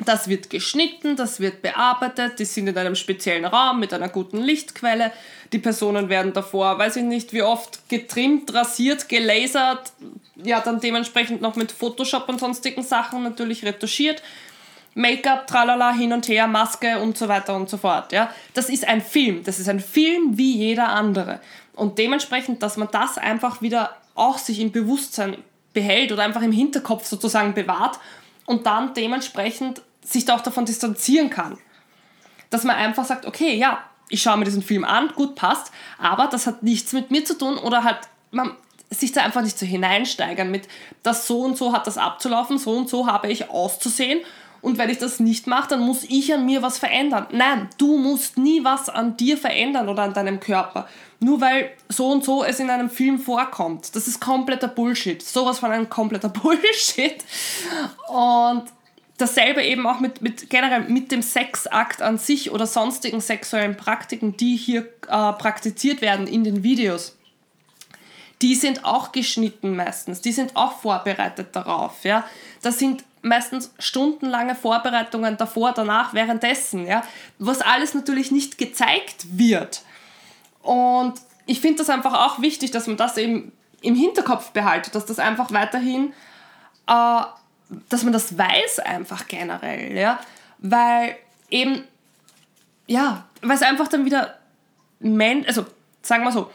das 0.00 0.28
wird 0.28 0.50
geschnitten, 0.50 1.16
das 1.16 1.38
wird 1.38 1.62
bearbeitet, 1.62 2.38
die 2.38 2.44
sind 2.44 2.66
in 2.66 2.76
einem 2.76 2.96
speziellen 2.96 3.44
Raum 3.44 3.78
mit 3.78 3.92
einer 3.92 4.08
guten 4.08 4.38
Lichtquelle. 4.38 5.12
Die 5.52 5.60
Personen 5.60 6.08
werden 6.08 6.32
davor, 6.32 6.78
weiß 6.78 6.96
ich 6.96 7.04
nicht, 7.04 7.32
wie 7.32 7.42
oft 7.42 7.88
getrimmt, 7.88 8.52
rasiert, 8.52 9.08
gelasert, 9.08 9.92
ja, 10.36 10.60
dann 10.60 10.80
dementsprechend 10.80 11.40
noch 11.40 11.54
mit 11.54 11.70
Photoshop 11.70 12.28
und 12.28 12.40
sonstigen 12.40 12.82
Sachen 12.82 13.22
natürlich 13.22 13.64
retuschiert. 13.64 14.20
Make-up, 14.94 15.46
tralala, 15.46 15.92
hin 15.92 16.12
und 16.12 16.28
her, 16.28 16.46
Maske 16.46 16.98
und 17.00 17.18
so 17.18 17.28
weiter 17.28 17.54
und 17.56 17.68
so 17.68 17.76
fort. 17.76 18.12
Ja? 18.12 18.30
Das 18.54 18.68
ist 18.68 18.86
ein 18.86 19.00
Film. 19.00 19.42
Das 19.44 19.58
ist 19.58 19.68
ein 19.68 19.80
Film 19.80 20.38
wie 20.38 20.56
jeder 20.56 20.88
andere. 20.88 21.40
Und 21.74 21.98
dementsprechend, 21.98 22.62
dass 22.62 22.76
man 22.76 22.88
das 22.92 23.18
einfach 23.18 23.60
wieder 23.60 23.96
auch 24.14 24.38
sich 24.38 24.60
im 24.60 24.70
Bewusstsein 24.70 25.36
behält 25.72 26.12
oder 26.12 26.22
einfach 26.22 26.42
im 26.42 26.52
Hinterkopf 26.52 27.06
sozusagen 27.06 27.54
bewahrt 27.54 27.98
und 28.46 28.66
dann 28.66 28.94
dementsprechend 28.94 29.82
sich 30.02 30.24
da 30.24 30.36
auch 30.36 30.40
davon 30.40 30.64
distanzieren 30.64 31.30
kann. 31.30 31.58
Dass 32.50 32.64
man 32.64 32.76
einfach 32.76 33.04
sagt, 33.04 33.26
okay, 33.26 33.56
ja, 33.56 33.82
ich 34.08 34.22
schaue 34.22 34.36
mir 34.36 34.44
diesen 34.44 34.62
Film 34.62 34.84
an, 34.84 35.08
gut, 35.08 35.34
passt, 35.34 35.72
aber 35.98 36.28
das 36.28 36.46
hat 36.46 36.62
nichts 36.62 36.92
mit 36.92 37.10
mir 37.10 37.24
zu 37.24 37.36
tun 37.36 37.58
oder 37.58 37.82
halt, 37.82 37.98
man, 38.30 38.52
sich 38.90 39.12
da 39.12 39.22
einfach 39.22 39.42
nicht 39.42 39.58
so 39.58 39.66
hineinsteigern 39.66 40.50
mit, 40.50 40.68
das 41.02 41.26
so 41.26 41.40
und 41.40 41.56
so 41.56 41.72
hat 41.72 41.86
das 41.86 41.98
abzulaufen, 41.98 42.58
so 42.58 42.76
und 42.76 42.88
so 42.88 43.06
habe 43.06 43.32
ich 43.32 43.50
auszusehen 43.50 44.20
und 44.64 44.78
wenn 44.78 44.88
ich 44.88 44.96
das 44.96 45.20
nicht 45.20 45.46
mache, 45.46 45.68
dann 45.68 45.80
muss 45.80 46.04
ich 46.04 46.32
an 46.32 46.46
mir 46.46 46.62
was 46.62 46.78
verändern. 46.78 47.26
Nein, 47.32 47.68
du 47.76 47.98
musst 47.98 48.38
nie 48.38 48.64
was 48.64 48.88
an 48.88 49.14
dir 49.14 49.36
verändern 49.36 49.90
oder 49.90 50.04
an 50.04 50.14
deinem 50.14 50.40
Körper. 50.40 50.88
Nur 51.20 51.42
weil 51.42 51.70
so 51.90 52.10
und 52.10 52.24
so 52.24 52.42
es 52.42 52.60
in 52.60 52.70
einem 52.70 52.88
Film 52.88 53.18
vorkommt. 53.18 53.94
Das 53.94 54.08
ist 54.08 54.20
kompletter 54.20 54.68
Bullshit. 54.68 55.22
Sowas 55.22 55.58
von 55.58 55.70
einem 55.70 55.90
kompletter 55.90 56.28
Bullshit. 56.30 57.22
Und 58.08 58.64
dasselbe 59.18 59.62
eben 59.62 59.86
auch 59.86 60.00
mit, 60.00 60.22
mit 60.22 60.48
generell 60.48 60.88
mit 60.88 61.12
dem 61.12 61.20
Sexakt 61.20 62.00
an 62.00 62.16
sich 62.16 62.50
oder 62.50 62.66
sonstigen 62.66 63.20
sexuellen 63.20 63.76
Praktiken, 63.76 64.34
die 64.38 64.56
hier 64.56 64.88
äh, 65.08 65.32
praktiziert 65.34 66.00
werden 66.00 66.26
in 66.26 66.42
den 66.42 66.62
Videos 66.62 67.18
die 68.44 68.54
sind 68.54 68.84
auch 68.84 69.10
geschnitten 69.10 69.74
meistens, 69.74 70.20
die 70.20 70.30
sind 70.30 70.54
auch 70.54 70.72
vorbereitet 70.72 71.56
darauf. 71.56 72.04
Ja? 72.04 72.28
Das 72.60 72.78
sind 72.78 73.02
meistens 73.22 73.72
stundenlange 73.78 74.54
Vorbereitungen 74.54 75.38
davor, 75.38 75.72
danach, 75.72 76.12
währenddessen, 76.12 76.86
ja? 76.86 77.02
was 77.38 77.62
alles 77.62 77.94
natürlich 77.94 78.30
nicht 78.30 78.58
gezeigt 78.58 79.38
wird. 79.38 79.80
Und 80.60 81.14
ich 81.46 81.62
finde 81.62 81.78
das 81.78 81.88
einfach 81.88 82.12
auch 82.12 82.42
wichtig, 82.42 82.70
dass 82.70 82.86
man 82.86 82.98
das 82.98 83.16
eben 83.16 83.50
im 83.80 83.94
Hinterkopf 83.94 84.50
behaltet, 84.50 84.94
dass 84.94 85.06
das 85.06 85.18
einfach 85.18 85.50
weiterhin, 85.50 86.12
äh, 86.86 87.22
dass 87.88 88.02
man 88.02 88.12
das 88.12 88.36
weiß 88.36 88.80
einfach 88.80 89.26
generell, 89.26 89.96
ja, 89.96 90.20
weil 90.58 91.16
eben, 91.48 91.84
ja, 92.86 93.24
weil 93.40 93.56
es 93.56 93.62
einfach 93.62 93.88
dann 93.88 94.04
wieder, 94.04 94.38
also 95.46 95.64
sagen 96.02 96.24
wir 96.24 96.32
so, 96.32 96.50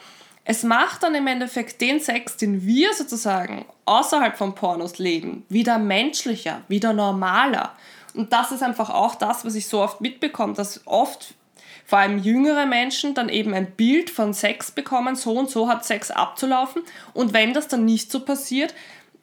es 0.50 0.64
macht 0.64 1.04
dann 1.04 1.14
im 1.14 1.28
Endeffekt 1.28 1.80
den 1.80 2.00
Sex, 2.00 2.36
den 2.36 2.66
wir 2.66 2.96
sozusagen 2.96 3.68
außerhalb 3.86 4.36
von 4.36 4.56
Pornos 4.56 4.98
leben, 4.98 5.46
wieder 5.48 5.78
menschlicher, 5.78 6.64
wieder 6.68 6.92
normaler. 6.92 7.76
Und 8.16 8.34
das 8.34 8.52
ist 8.52 8.64
einfach 8.64 8.90
auch 8.90 9.14
das, 9.14 9.46
was 9.46 9.54
ich 9.54 9.68
so 9.68 9.80
oft 9.80 10.02
mitbekomme, 10.02 10.56
dass 10.56 10.82
oft 10.88 11.36
vor 11.86 12.00
allem 12.00 12.18
jüngere 12.18 12.66
Menschen 12.66 13.14
dann 13.14 13.30
eben 13.30 13.54
ein 13.54 13.70
Bild 13.74 14.10
von 14.10 14.34
Sex 14.34 14.72
bekommen, 14.72 15.16
so 15.16 15.34
und 15.34 15.52
so 15.52 15.70
hat 15.70 15.86
Sex 15.86 16.10
abzulaufen. 16.10 16.82
Und 17.14 17.32
wenn 17.32 17.54
das 17.54 17.68
dann 17.68 17.86
nicht 17.86 18.12
so 18.12 18.22
passiert, 18.22 18.74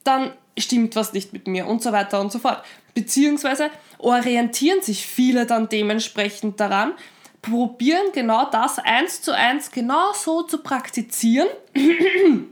dann 0.05 0.31
stimmt 0.57 0.95
was 0.95 1.11
nicht 1.11 1.33
mit 1.33 1.45
mir 1.45 1.67
und 1.67 1.83
so 1.83 1.91
weiter 1.91 2.21
und 2.21 2.31
so 2.31 2.39
fort. 2.39 2.63
Beziehungsweise 2.93 3.69
orientieren 3.97 4.81
sich 4.81 5.05
viele 5.05 5.45
dann 5.45 5.67
dementsprechend 5.67 6.61
daran, 6.61 6.93
probieren 7.41 8.07
genau 8.13 8.49
das 8.49 8.79
eins 8.79 9.21
zu 9.21 9.35
eins 9.35 9.71
genau 9.71 10.13
so 10.13 10.43
zu 10.43 10.59
praktizieren 10.59 11.47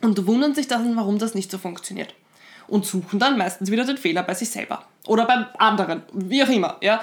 und 0.00 0.26
wundern 0.26 0.54
sich 0.54 0.68
dann, 0.68 0.96
warum 0.96 1.18
das 1.18 1.34
nicht 1.34 1.50
so 1.50 1.58
funktioniert. 1.58 2.14
Und 2.68 2.86
suchen 2.86 3.18
dann 3.18 3.36
meistens 3.36 3.70
wieder 3.70 3.84
den 3.84 3.98
Fehler 3.98 4.22
bei 4.22 4.34
sich 4.34 4.50
selber. 4.50 4.84
Oder 5.06 5.26
beim 5.26 5.46
anderen, 5.58 6.02
wie 6.12 6.42
auch 6.42 6.48
immer, 6.48 6.76
ja. 6.80 7.02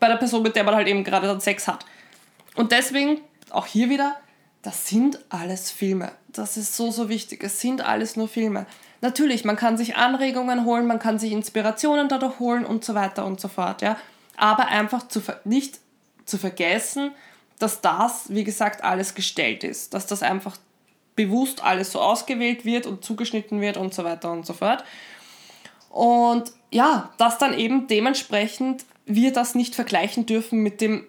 Bei 0.00 0.08
der 0.08 0.16
Person, 0.16 0.42
mit 0.42 0.56
der 0.56 0.64
man 0.64 0.74
halt 0.74 0.88
eben 0.88 1.04
gerade 1.04 1.26
dann 1.26 1.40
Sex 1.40 1.68
hat. 1.68 1.84
Und 2.54 2.72
deswegen, 2.72 3.20
auch 3.50 3.66
hier 3.66 3.90
wieder, 3.90 4.16
das 4.62 4.86
sind 4.86 5.18
alles 5.28 5.70
Filme. 5.70 6.12
Das 6.28 6.56
ist 6.56 6.76
so, 6.76 6.90
so 6.90 7.08
wichtig. 7.08 7.42
Es 7.44 7.60
sind 7.60 7.84
alles 7.84 8.16
nur 8.16 8.28
Filme. 8.28 8.66
Natürlich, 9.00 9.44
man 9.44 9.56
kann 9.56 9.76
sich 9.76 9.96
Anregungen 9.96 10.64
holen, 10.64 10.86
man 10.86 10.98
kann 10.98 11.18
sich 11.18 11.32
Inspirationen 11.32 12.08
dadurch 12.08 12.38
holen 12.38 12.64
und 12.64 12.84
so 12.84 12.94
weiter 12.94 13.26
und 13.26 13.40
so 13.40 13.48
fort, 13.48 13.82
ja. 13.82 13.98
Aber 14.36 14.68
einfach 14.68 15.06
zu, 15.06 15.20
nicht 15.44 15.78
zu 16.24 16.38
vergessen, 16.38 17.12
dass 17.58 17.80
das, 17.80 18.26
wie 18.28 18.44
gesagt, 18.44 18.82
alles 18.82 19.14
gestellt 19.14 19.64
ist. 19.64 19.94
Dass 19.94 20.06
das 20.06 20.22
einfach 20.22 20.56
bewusst 21.16 21.62
alles 21.62 21.92
so 21.92 22.00
ausgewählt 22.00 22.64
wird 22.64 22.86
und 22.86 23.04
zugeschnitten 23.04 23.60
wird 23.60 23.76
und 23.76 23.94
so 23.94 24.04
weiter 24.04 24.32
und 24.32 24.46
so 24.46 24.52
fort. 24.52 24.84
Und 25.90 26.52
ja, 26.70 27.12
dass 27.18 27.38
dann 27.38 27.56
eben 27.56 27.86
dementsprechend 27.86 28.84
wir 29.06 29.32
das 29.32 29.54
nicht 29.54 29.74
vergleichen 29.74 30.26
dürfen 30.26 30.60
mit 30.60 30.80
dem 30.80 31.06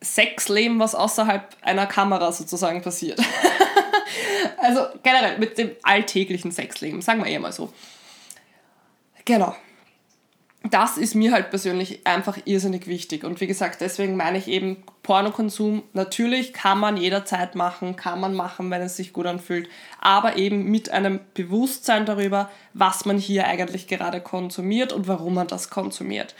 Sexleben, 0.00 0.78
was 0.78 0.94
außerhalb 0.94 1.56
einer 1.62 1.86
Kamera 1.86 2.30
sozusagen 2.30 2.82
passiert. 2.82 3.20
also 4.58 4.86
generell 5.02 5.38
mit 5.38 5.58
dem 5.58 5.72
alltäglichen 5.82 6.52
Sexleben, 6.52 7.02
sagen 7.02 7.24
wir 7.24 7.30
eher 7.30 7.40
mal 7.40 7.52
so. 7.52 7.72
Genau 9.24 9.56
das 10.70 10.96
ist 10.96 11.14
mir 11.14 11.32
halt 11.32 11.50
persönlich 11.50 12.06
einfach 12.06 12.38
irrsinnig 12.44 12.86
wichtig. 12.86 13.24
Und 13.24 13.40
wie 13.40 13.46
gesagt, 13.46 13.80
deswegen 13.80 14.16
meine 14.16 14.38
ich 14.38 14.46
eben, 14.46 14.84
Pornokonsum 15.02 15.82
natürlich 15.92 16.52
kann 16.52 16.78
man 16.78 16.96
jederzeit 16.96 17.56
machen, 17.56 17.96
kann 17.96 18.20
man 18.20 18.34
machen, 18.34 18.70
wenn 18.70 18.82
es 18.82 18.96
sich 18.96 19.12
gut 19.12 19.26
anfühlt, 19.26 19.68
aber 20.00 20.36
eben 20.36 20.64
mit 20.64 20.90
einem 20.90 21.20
Bewusstsein 21.34 22.06
darüber, 22.06 22.48
was 22.74 23.04
man 23.04 23.18
hier 23.18 23.46
eigentlich 23.46 23.88
gerade 23.88 24.20
konsumiert 24.20 24.92
und 24.92 25.08
warum 25.08 25.34
man 25.34 25.48
das 25.48 25.68
konsumiert. 25.70 26.36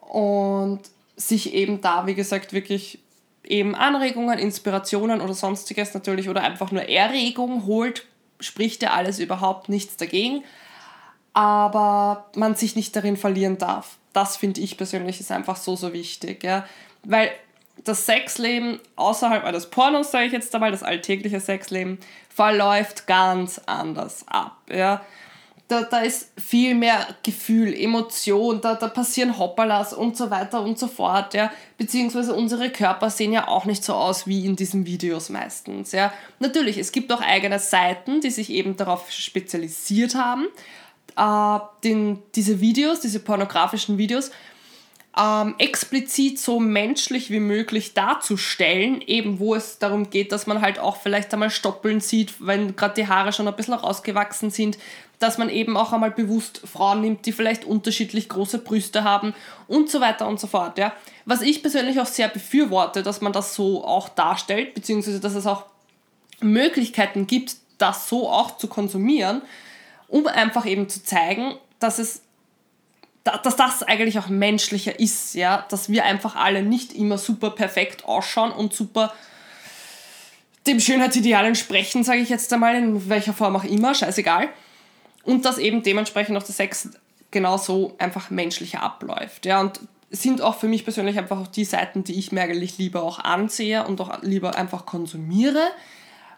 Und 0.00 0.80
sich 1.16 1.52
eben 1.52 1.82
da, 1.82 2.06
wie 2.06 2.14
gesagt, 2.14 2.54
wirklich 2.54 2.98
eben 3.44 3.74
Anregungen, 3.74 4.38
Inspirationen 4.38 5.20
oder 5.20 5.34
sonstiges 5.34 5.92
natürlich 5.92 6.30
oder 6.30 6.42
einfach 6.42 6.72
nur 6.72 6.88
Erregung 6.88 7.66
holt, 7.66 8.06
spricht 8.38 8.82
ja 8.82 8.92
alles 8.92 9.18
überhaupt 9.18 9.68
nichts 9.68 9.98
dagegen 9.98 10.44
aber 11.32 12.30
man 12.34 12.54
sich 12.54 12.76
nicht 12.76 12.94
darin 12.96 13.16
verlieren 13.16 13.58
darf. 13.58 13.96
Das 14.12 14.36
finde 14.36 14.60
ich 14.60 14.76
persönlich 14.76 15.20
ist 15.20 15.30
einfach 15.30 15.56
so, 15.56 15.76
so 15.76 15.92
wichtig. 15.92 16.42
Ja? 16.42 16.66
Weil 17.04 17.30
das 17.84 18.06
Sexleben 18.06 18.80
außerhalb 18.96 19.44
eines 19.44 19.70
Pornos, 19.70 20.10
sage 20.10 20.26
ich 20.26 20.32
jetzt 20.32 20.54
einmal, 20.54 20.72
das 20.72 20.82
alltägliche 20.82 21.40
Sexleben, 21.40 21.98
verläuft 22.28 23.06
ganz 23.06 23.60
anders 23.66 24.24
ab. 24.28 24.56
Ja? 24.70 25.02
da, 25.70 25.82
da 25.82 26.00
ist 26.00 26.32
viel 26.36 26.74
mehr 26.74 27.06
Gefühl, 27.22 27.72
Emotion, 27.72 28.60
da, 28.60 28.74
da 28.74 28.88
passieren 28.88 29.38
Hoppalas 29.38 29.92
und 29.92 30.16
so 30.16 30.30
weiter 30.30 30.62
und 30.62 30.78
so 30.78 30.88
fort, 30.88 31.32
ja. 31.34 31.52
Beziehungsweise 31.78 32.34
unsere 32.34 32.70
Körper 32.70 33.08
sehen 33.08 33.32
ja 33.32 33.46
auch 33.46 33.66
nicht 33.66 33.84
so 33.84 33.94
aus 33.94 34.26
wie 34.26 34.44
in 34.44 34.56
diesen 34.56 34.84
Videos 34.84 35.28
meistens, 35.28 35.92
ja. 35.92 36.12
Natürlich, 36.40 36.76
es 36.76 36.90
gibt 36.90 37.12
auch 37.12 37.20
eigene 37.20 37.60
Seiten, 37.60 38.20
die 38.20 38.30
sich 38.30 38.50
eben 38.50 38.76
darauf 38.76 39.10
spezialisiert 39.12 40.16
haben, 40.16 40.46
äh, 41.16 41.58
den, 41.84 42.22
diese 42.34 42.60
Videos, 42.60 43.00
diese 43.00 43.20
pornografischen 43.20 43.98
Videos, 43.98 44.30
ähm, 45.18 45.56
explizit 45.58 46.38
so 46.38 46.60
menschlich 46.60 47.30
wie 47.30 47.40
möglich 47.40 47.94
darzustellen, 47.94 49.00
eben 49.02 49.40
wo 49.40 49.54
es 49.54 49.78
darum 49.78 50.08
geht, 50.08 50.30
dass 50.30 50.46
man 50.46 50.60
halt 50.60 50.78
auch 50.78 50.96
vielleicht 50.96 51.32
einmal 51.32 51.50
Stoppeln 51.50 52.00
sieht, 52.00 52.34
wenn 52.46 52.76
gerade 52.76 52.94
die 52.94 53.08
Haare 53.08 53.32
schon 53.32 53.48
ein 53.48 53.56
bisschen 53.56 53.74
rausgewachsen 53.74 54.50
sind, 54.50 54.78
dass 55.18 55.36
man 55.36 55.50
eben 55.50 55.76
auch 55.76 55.92
einmal 55.92 56.12
bewusst 56.12 56.62
Frauen 56.64 57.00
nimmt, 57.02 57.26
die 57.26 57.32
vielleicht 57.32 57.64
unterschiedlich 57.64 58.28
große 58.28 58.58
Brüste 58.58 59.04
haben 59.04 59.34
und 59.66 59.90
so 59.90 60.00
weiter 60.00 60.26
und 60.28 60.38
so 60.38 60.46
fort. 60.46 60.78
Ja. 60.78 60.92
Was 61.26 61.42
ich 61.42 61.60
persönlich 61.60 62.00
auch 62.00 62.06
sehr 62.06 62.28
befürworte, 62.28 63.02
dass 63.02 63.20
man 63.20 63.32
das 63.32 63.54
so 63.54 63.84
auch 63.84 64.08
darstellt, 64.08 64.74
beziehungsweise 64.74 65.20
dass 65.20 65.34
es 65.34 65.46
auch 65.46 65.66
Möglichkeiten 66.40 67.26
gibt, 67.26 67.56
das 67.78 68.08
so 68.08 68.28
auch 68.30 68.56
zu 68.56 68.68
konsumieren, 68.68 69.42
um 70.10 70.26
einfach 70.26 70.66
eben 70.66 70.88
zu 70.88 71.02
zeigen, 71.02 71.54
dass 71.78 71.98
es 71.98 72.22
dass 73.22 73.56
das 73.56 73.82
eigentlich 73.82 74.18
auch 74.18 74.28
menschlicher 74.28 74.98
ist, 74.98 75.34
ja, 75.34 75.66
dass 75.68 75.90
wir 75.90 76.04
einfach 76.04 76.36
alle 76.36 76.62
nicht 76.62 76.94
immer 76.94 77.18
super 77.18 77.50
perfekt 77.50 78.06
ausschauen 78.06 78.50
und 78.50 78.72
super 78.72 79.12
dem 80.66 80.80
Schönheitsideal 80.80 81.44
entsprechen, 81.44 82.02
sage 82.02 82.20
ich 82.20 82.30
jetzt 82.30 82.52
einmal, 82.52 82.74
in 82.76 83.08
welcher 83.10 83.34
Form 83.34 83.56
auch 83.56 83.64
immer, 83.64 83.94
scheißegal. 83.94 84.48
Und 85.22 85.44
dass 85.44 85.58
eben 85.58 85.82
dementsprechend 85.82 86.36
auch 86.38 86.42
der 86.42 86.54
Sex 86.54 86.88
genauso 87.30 87.94
einfach 87.98 88.30
menschlicher 88.30 88.82
abläuft, 88.82 89.44
ja, 89.46 89.60
und 89.60 89.80
sind 90.10 90.40
auch 90.40 90.58
für 90.58 90.66
mich 90.66 90.84
persönlich 90.84 91.18
einfach 91.18 91.38
auch 91.38 91.46
die 91.46 91.64
Seiten, 91.64 92.02
die 92.02 92.18
ich 92.18 92.32
mir 92.32 92.42
eigentlich 92.42 92.78
lieber 92.78 93.02
auch 93.02 93.20
ansehe 93.20 93.86
und 93.86 94.00
auch 94.00 94.22
lieber 94.22 94.56
einfach 94.56 94.86
konsumiere, 94.86 95.62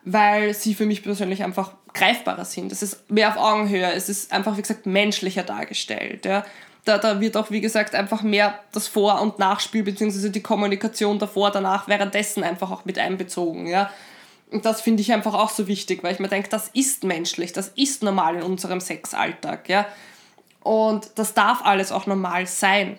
weil 0.04 0.54
sie 0.54 0.74
für 0.74 0.86
mich 0.86 1.02
persönlich 1.02 1.42
einfach 1.42 1.72
greifbarer 1.94 2.44
sind. 2.44 2.72
Es 2.72 2.82
ist 2.82 3.10
mehr 3.10 3.28
auf 3.28 3.36
Augenhöhe, 3.36 3.92
es 3.92 4.08
ist 4.08 4.32
einfach, 4.32 4.56
wie 4.56 4.62
gesagt, 4.62 4.86
menschlicher 4.86 5.42
dargestellt, 5.42 6.24
ja 6.24 6.44
da, 6.84 6.98
da 6.98 7.20
wird 7.20 7.36
auch, 7.36 7.50
wie 7.50 7.60
gesagt, 7.60 7.94
einfach 7.94 8.22
mehr 8.22 8.58
das 8.72 8.88
Vor- 8.88 9.20
und 9.20 9.38
Nachspiel 9.38 9.84
bzw. 9.84 10.30
die 10.30 10.42
Kommunikation 10.42 11.18
davor, 11.18 11.50
danach, 11.50 11.86
währenddessen 11.86 12.42
einfach 12.42 12.70
auch 12.70 12.84
mit 12.84 12.98
einbezogen. 12.98 13.66
Ja? 13.66 13.90
Und 14.50 14.64
das 14.66 14.80
finde 14.80 15.00
ich 15.02 15.12
einfach 15.12 15.34
auch 15.34 15.50
so 15.50 15.68
wichtig, 15.68 16.02
weil 16.02 16.12
ich 16.12 16.18
mir 16.18 16.28
denke, 16.28 16.48
das 16.48 16.68
ist 16.68 17.04
menschlich, 17.04 17.52
das 17.52 17.68
ist 17.68 18.02
normal 18.02 18.36
in 18.36 18.42
unserem 18.42 18.80
Sexalltag. 18.80 19.68
Ja? 19.68 19.86
Und 20.62 21.10
das 21.14 21.34
darf 21.34 21.64
alles 21.64 21.92
auch 21.92 22.06
normal 22.06 22.46
sein. 22.46 22.98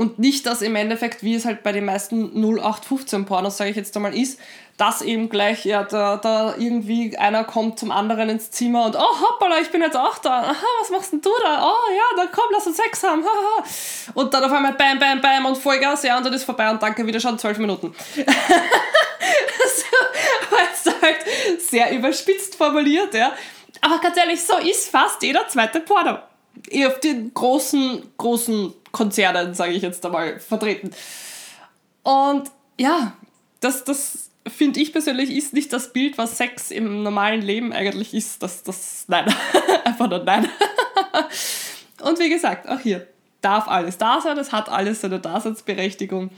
Und 0.00 0.18
nicht, 0.18 0.46
dass 0.46 0.62
im 0.62 0.76
Endeffekt, 0.76 1.22
wie 1.22 1.34
es 1.34 1.44
halt 1.44 1.62
bei 1.62 1.72
den 1.72 1.84
meisten 1.84 2.32
0815 2.32 3.26
Pornos, 3.26 3.58
sage 3.58 3.68
ich 3.68 3.76
jetzt 3.76 3.94
einmal, 3.94 4.16
ist, 4.16 4.40
dass 4.78 5.02
eben 5.02 5.28
gleich, 5.28 5.66
ja, 5.66 5.84
da, 5.84 6.16
da 6.16 6.54
irgendwie 6.56 7.18
einer 7.18 7.44
kommt 7.44 7.78
zum 7.78 7.90
anderen 7.90 8.30
ins 8.30 8.50
Zimmer 8.50 8.86
und, 8.86 8.96
oh, 8.96 9.20
hoppala, 9.20 9.58
ich 9.60 9.68
bin 9.68 9.82
jetzt 9.82 9.98
auch 9.98 10.16
da. 10.16 10.40
Aha, 10.40 10.66
was 10.80 10.88
machst 10.88 11.12
denn 11.12 11.20
du 11.20 11.28
da? 11.42 11.70
Oh, 11.70 11.92
ja, 11.92 12.16
dann 12.16 12.32
komm, 12.32 12.46
lass 12.50 12.66
uns 12.66 12.78
Sex 12.78 13.02
haben. 13.02 13.22
Und 14.14 14.32
dann 14.32 14.42
auf 14.42 14.52
einmal 14.52 14.72
bam, 14.72 14.98
bam, 14.98 15.20
bam 15.20 15.44
und 15.44 15.58
Vollgas, 15.58 16.02
ja, 16.02 16.16
und 16.16 16.24
dann 16.24 16.32
ist 16.32 16.44
vorbei 16.44 16.70
und 16.70 16.82
danke, 16.82 17.06
wieder 17.06 17.20
schon 17.20 17.38
zwölf 17.38 17.58
Minuten. 17.58 17.94
das 18.16 18.24
war 20.50 20.62
jetzt 20.62 21.02
halt 21.02 21.60
sehr 21.60 21.92
überspitzt 21.92 22.54
formuliert, 22.54 23.12
ja. 23.12 23.32
Aber 23.82 23.98
ganz 23.98 24.16
ehrlich, 24.16 24.42
so 24.42 24.56
ist 24.56 24.88
fast 24.88 25.22
jeder 25.22 25.46
zweite 25.46 25.80
Porno. 25.80 26.29
Auf 26.86 27.00
den 27.00 27.32
großen, 27.32 28.02
großen 28.16 28.72
Konzernen, 28.92 29.54
sage 29.54 29.72
ich 29.72 29.82
jetzt 29.82 30.04
einmal, 30.04 30.38
vertreten. 30.40 30.90
Und 32.02 32.50
ja, 32.78 33.14
das, 33.60 33.84
das 33.84 34.30
finde 34.46 34.80
ich 34.80 34.92
persönlich 34.92 35.30
ist 35.30 35.52
nicht 35.52 35.72
das 35.72 35.92
Bild, 35.92 36.18
was 36.18 36.36
Sex 36.36 36.70
im 36.70 37.02
normalen 37.02 37.42
Leben 37.42 37.72
eigentlich 37.72 38.14
ist. 38.14 38.42
Das, 38.42 38.62
das, 38.62 39.04
nein, 39.08 39.32
einfach 39.84 40.08
nur 40.08 40.24
nein. 40.24 40.48
Und 42.02 42.18
wie 42.18 42.30
gesagt, 42.30 42.68
auch 42.68 42.80
hier 42.80 43.06
darf 43.40 43.68
alles 43.68 43.98
da 43.98 44.20
sein, 44.20 44.38
es 44.38 44.52
hat 44.52 44.68
alles 44.68 45.00
seine 45.00 45.20
Daseinsberechtigung. 45.20 46.30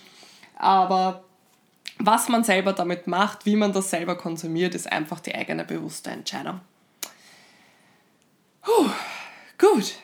Aber 0.56 1.24
was 1.98 2.28
man 2.28 2.44
selber 2.44 2.72
damit 2.72 3.06
macht, 3.06 3.46
wie 3.46 3.56
man 3.56 3.72
das 3.72 3.90
selber 3.90 4.16
konsumiert, 4.16 4.74
ist 4.74 4.90
einfach 4.90 5.20
die 5.20 5.34
eigene 5.34 5.64
bewusste 5.64 6.10
Entscheidung. 6.10 6.60
Puh, 8.62 8.90
gut. 9.62 9.94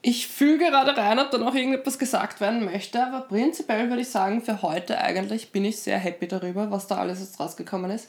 Ich 0.00 0.28
fühle 0.28 0.58
gerade 0.58 0.96
rein, 0.96 1.18
ob 1.18 1.30
da 1.30 1.38
noch 1.38 1.54
irgendetwas 1.54 1.98
gesagt 1.98 2.40
werden 2.40 2.64
möchte, 2.64 3.04
aber 3.04 3.22
prinzipiell 3.22 3.88
würde 3.88 4.02
ich 4.02 4.08
sagen, 4.08 4.42
für 4.42 4.62
heute 4.62 4.98
eigentlich 4.98 5.50
bin 5.50 5.64
ich 5.64 5.78
sehr 5.78 5.98
happy 5.98 6.28
darüber, 6.28 6.70
was 6.70 6.86
da 6.86 6.98
alles 6.98 7.18
jetzt 7.18 7.40
rausgekommen 7.40 7.90
ist. 7.90 8.08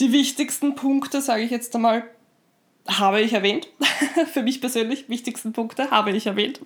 Die 0.00 0.12
wichtigsten 0.12 0.74
Punkte, 0.74 1.22
sage 1.22 1.42
ich 1.42 1.50
jetzt 1.50 1.74
einmal, 1.74 2.04
habe 2.88 3.20
ich 3.20 3.32
erwähnt. 3.32 3.68
für 4.32 4.42
mich 4.42 4.60
persönlich, 4.60 5.08
wichtigsten 5.08 5.52
Punkte 5.52 5.90
habe 5.90 6.10
ich 6.10 6.26
erwähnt. 6.26 6.60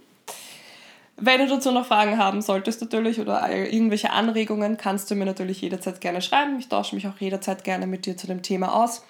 Wenn 1.19 1.41
du 1.41 1.47
dazu 1.47 1.71
noch 1.71 1.87
Fragen 1.87 2.17
haben 2.17 2.41
solltest 2.41 2.81
natürlich 2.81 3.21
oder 3.21 3.49
irgendwelche 3.51 4.11
Anregungen, 4.11 4.79
kannst 4.79 5.11
du 5.11 5.15
mir 5.15 5.27
natürlich 5.27 5.61
jederzeit 5.61 6.01
gerne 6.01 6.23
schreiben. 6.23 6.59
Ich 6.59 6.69
tausche 6.69 6.95
mich 6.95 7.07
auch 7.07 7.19
jederzeit 7.21 7.65
gerne 7.65 7.87
mit 7.87 8.07
dir 8.07 8.17
zu 8.17 8.27
dem 8.27 8.43
Thema 8.43 8.75
aus 8.75 9.03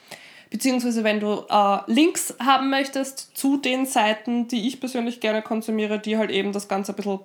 beziehungsweise 0.52 1.02
wenn 1.02 1.18
du 1.18 1.44
äh, 1.48 1.78
Links 1.86 2.34
haben 2.38 2.70
möchtest 2.70 3.36
zu 3.36 3.56
den 3.56 3.86
Seiten, 3.86 4.46
die 4.46 4.68
ich 4.68 4.78
persönlich 4.78 5.20
gerne 5.20 5.42
konsumiere, 5.42 5.98
die 5.98 6.18
halt 6.18 6.30
eben 6.30 6.52
das 6.52 6.68
Ganze 6.68 6.92
ein 6.92 6.96
bisschen 6.96 7.20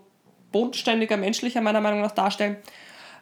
bodenständiger, 0.52 1.18
menschlicher 1.18 1.62
meiner 1.62 1.82
Meinung 1.82 2.02
nach 2.02 2.12
darstellen, 2.12 2.58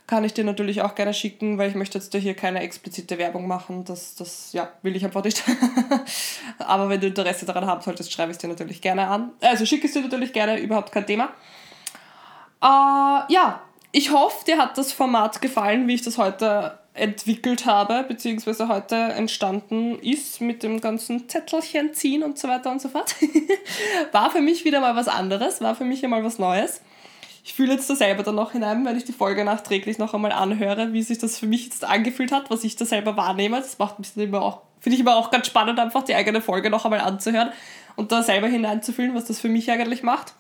kann 0.08 0.24
ich 0.24 0.36
dir 0.36 0.44
natürlich 0.44 0.84
auch 0.84 0.94
gerne 0.94 1.16
schicken, 1.16 1.58
weil 1.58 1.70
ich 1.70 1.76
möchte 1.76 1.98
jetzt 1.98 2.14
hier 2.16 2.36
keine 2.36 2.60
explizite 2.60 3.18
Werbung 3.18 3.48
machen. 3.48 3.86
Das, 3.86 4.14
das 4.14 4.54
ja, 4.54 4.72
will 4.84 4.96
ich 4.96 5.04
einfach 5.04 5.24
nicht. 5.24 5.44
Aber 6.60 6.90
wenn 6.90 7.02
du 7.02 7.08
Interesse 7.08 7.48
daran 7.48 7.66
haben 7.66 7.82
solltest, 7.82 8.14
schreibe 8.14 8.32
ich 8.32 8.36
es 8.36 8.42
dir 8.42 8.48
natürlich 8.48 8.82
gerne 8.82 9.08
an. 9.08 9.32
Also 9.42 9.66
schicke 9.66 9.88
es 9.88 9.94
dir 9.94 10.02
natürlich 10.02 10.32
gerne, 10.32 10.60
überhaupt 10.60 10.92
kein 10.92 11.08
Thema. 11.08 11.30
Äh, 12.62 13.34
ja, 13.34 13.62
ich 13.92 14.12
hoffe, 14.12 14.46
dir 14.46 14.60
hat 14.60 14.78
das 14.78 14.94
Format 14.94 15.42
gefallen, 15.42 15.88
wie 15.88 15.96
ich 15.96 16.04
das 16.04 16.20
heute 16.20 16.78
entwickelt 16.96 17.66
habe, 17.66 18.06
beziehungsweise 18.08 18.68
heute 18.68 18.96
entstanden 18.96 20.00
ist 20.00 20.42
mit 20.42 20.64
dem 20.64 20.80
ganzen 20.80 21.28
Zettelchen 21.28 21.94
ziehen 21.94 22.24
und 22.24 22.40
so 22.40 22.48
weiter 22.48 22.72
und 22.72 22.82
so 22.82 22.90
fort. 22.90 23.16
war 24.14 24.32
für 24.32 24.42
mich 24.42 24.66
wieder 24.66 24.80
mal 24.80 24.96
was 24.96 25.08
anderes, 25.08 25.62
war 25.62 25.76
für 25.76 25.84
mich 25.84 26.04
einmal 26.04 26.24
was 26.24 26.40
Neues. 26.40 26.82
Ich 27.44 27.54
fühle 27.54 27.74
jetzt 27.74 27.90
da 27.90 27.96
selber 27.96 28.24
dann 28.24 28.36
noch 28.36 28.54
hinein, 28.54 28.86
wenn 28.86 28.98
ich 28.98 29.04
die 29.04 29.12
Folge 29.12 29.44
nachträglich 29.44 30.00
noch 30.00 30.14
einmal 30.14 30.32
anhöre, 30.32 30.94
wie 30.94 31.04
sich 31.04 31.20
das 31.20 31.38
für 31.38 31.46
mich 31.46 31.66
jetzt 31.66 31.84
angefühlt 31.84 32.32
hat, 32.32 32.50
was 32.50 32.64
ich 32.64 32.76
da 32.76 32.86
selber 32.86 33.18
wahrnehme. 33.18 33.58
Das 33.58 33.78
macht 33.78 34.00
mich 34.00 34.16
immer 34.18 34.42
auch, 34.42 34.62
finde 34.80 34.96
ich 34.96 35.02
immer 35.02 35.16
auch 35.16 35.30
ganz 35.30 35.48
spannend, 35.48 35.80
einfach 35.80 36.04
die 36.04 36.16
eigene 36.16 36.42
Folge 36.42 36.70
noch 36.70 36.86
einmal 36.86 37.02
anzuhören 37.02 37.52
und 37.98 38.12
da 38.12 38.24
selber 38.24 38.48
hineinzufühlen, 38.48 39.14
was 39.14 39.26
das 39.26 39.40
für 39.40 39.50
mich 39.50 39.70
eigentlich 39.70 40.02
macht. 40.02 40.34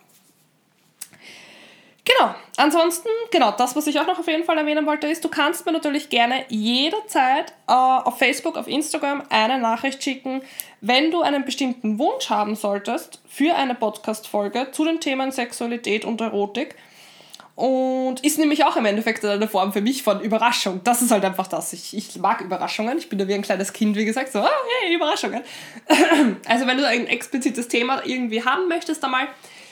Genau, 2.05 2.35
ansonsten, 2.57 3.09
genau, 3.31 3.51
das, 3.51 3.75
was 3.75 3.87
ich 3.87 3.99
auch 3.99 4.05
noch 4.05 4.19
auf 4.19 4.27
jeden 4.27 4.43
Fall 4.43 4.59
erwähnen 4.59 4.85
wollte, 4.85 5.07
ist, 5.07 5.23
du 5.25 5.29
kannst 5.29 5.65
mir 5.65 5.71
natürlich 5.71 6.09
gerne 6.09 6.45
jederzeit 6.49 7.51
äh, 7.67 7.71
auf 7.71 8.19
Facebook, 8.19 8.57
auf 8.57 8.67
Instagram 8.67 9.23
eine 9.29 9.57
Nachricht 9.57 10.03
schicken, 10.03 10.43
wenn 10.81 11.09
du 11.09 11.23
einen 11.23 11.45
bestimmten 11.45 11.97
Wunsch 11.97 12.29
haben 12.29 12.55
solltest 12.55 13.21
für 13.27 13.55
eine 13.55 13.73
Podcast-Folge 13.73 14.67
zu 14.71 14.85
den 14.85 14.99
Themen 14.99 15.31
Sexualität 15.31 16.05
und 16.05 16.21
Erotik. 16.21 16.75
Und 17.55 18.19
ist 18.19 18.37
nämlich 18.37 18.65
auch 18.65 18.75
im 18.75 18.85
Endeffekt 18.85 19.23
eine 19.23 19.47
Form 19.47 19.71
für 19.71 19.81
mich 19.81 20.03
von 20.03 20.19
Überraschung. 20.19 20.81
Das 20.83 21.01
ist 21.01 21.11
halt 21.11 21.23
einfach 21.23 21.47
das. 21.47 21.71
Ich, 21.71 21.95
ich 21.95 22.17
mag 22.17 22.41
Überraschungen. 22.41 22.97
Ich 22.97 23.07
bin 23.07 23.17
da 23.17 23.27
wie 23.29 23.33
ein 23.33 23.43
kleines 23.43 23.71
Kind, 23.71 23.95
wie 23.95 24.03
gesagt, 24.03 24.33
so, 24.33 24.39
ah, 24.39 24.49
hey, 24.81 24.93
Überraschungen. 24.93 25.41
Also, 26.47 26.67
wenn 26.67 26.77
du 26.77 26.85
ein 26.85 27.07
explizites 27.07 27.69
Thema 27.69 28.05
irgendwie 28.05 28.43
haben 28.43 28.67
möchtest, 28.67 29.03
einmal 29.05 29.27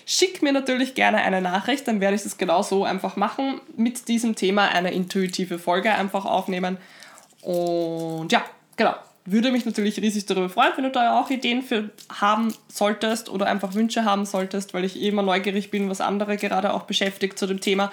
Schick 0.05 0.41
mir 0.41 0.51
natürlich 0.51 0.95
gerne 0.95 1.17
eine 1.17 1.41
Nachricht, 1.41 1.87
dann 1.87 2.01
werde 2.01 2.15
ich 2.15 2.25
es 2.25 2.37
genau 2.37 2.61
so 2.61 2.83
einfach 2.83 3.15
machen. 3.15 3.61
Mit 3.75 4.07
diesem 4.07 4.35
Thema 4.35 4.67
eine 4.69 4.91
intuitive 4.91 5.59
Folge 5.59 5.93
einfach 5.93 6.25
aufnehmen. 6.25 6.77
Und 7.41 8.31
ja, 8.31 8.43
genau. 8.75 8.95
Würde 9.25 9.51
mich 9.51 9.65
natürlich 9.65 10.01
riesig 10.01 10.25
darüber 10.25 10.49
freuen, 10.49 10.73
wenn 10.75 10.83
du 10.83 10.91
da 10.91 11.17
auch 11.17 11.29
Ideen 11.29 11.61
für 11.61 11.91
haben 12.19 12.53
solltest 12.67 13.29
oder 13.29 13.45
einfach 13.45 13.73
Wünsche 13.73 14.03
haben 14.03 14.25
solltest, 14.25 14.73
weil 14.73 14.83
ich 14.83 15.01
eh 15.01 15.07
immer 15.07 15.21
neugierig 15.21 15.71
bin, 15.71 15.89
was 15.89 16.01
andere 16.01 16.35
gerade 16.35 16.73
auch 16.73 16.83
beschäftigt 16.83 17.39
zu 17.39 17.47
dem 17.47 17.61
Thema 17.61 17.89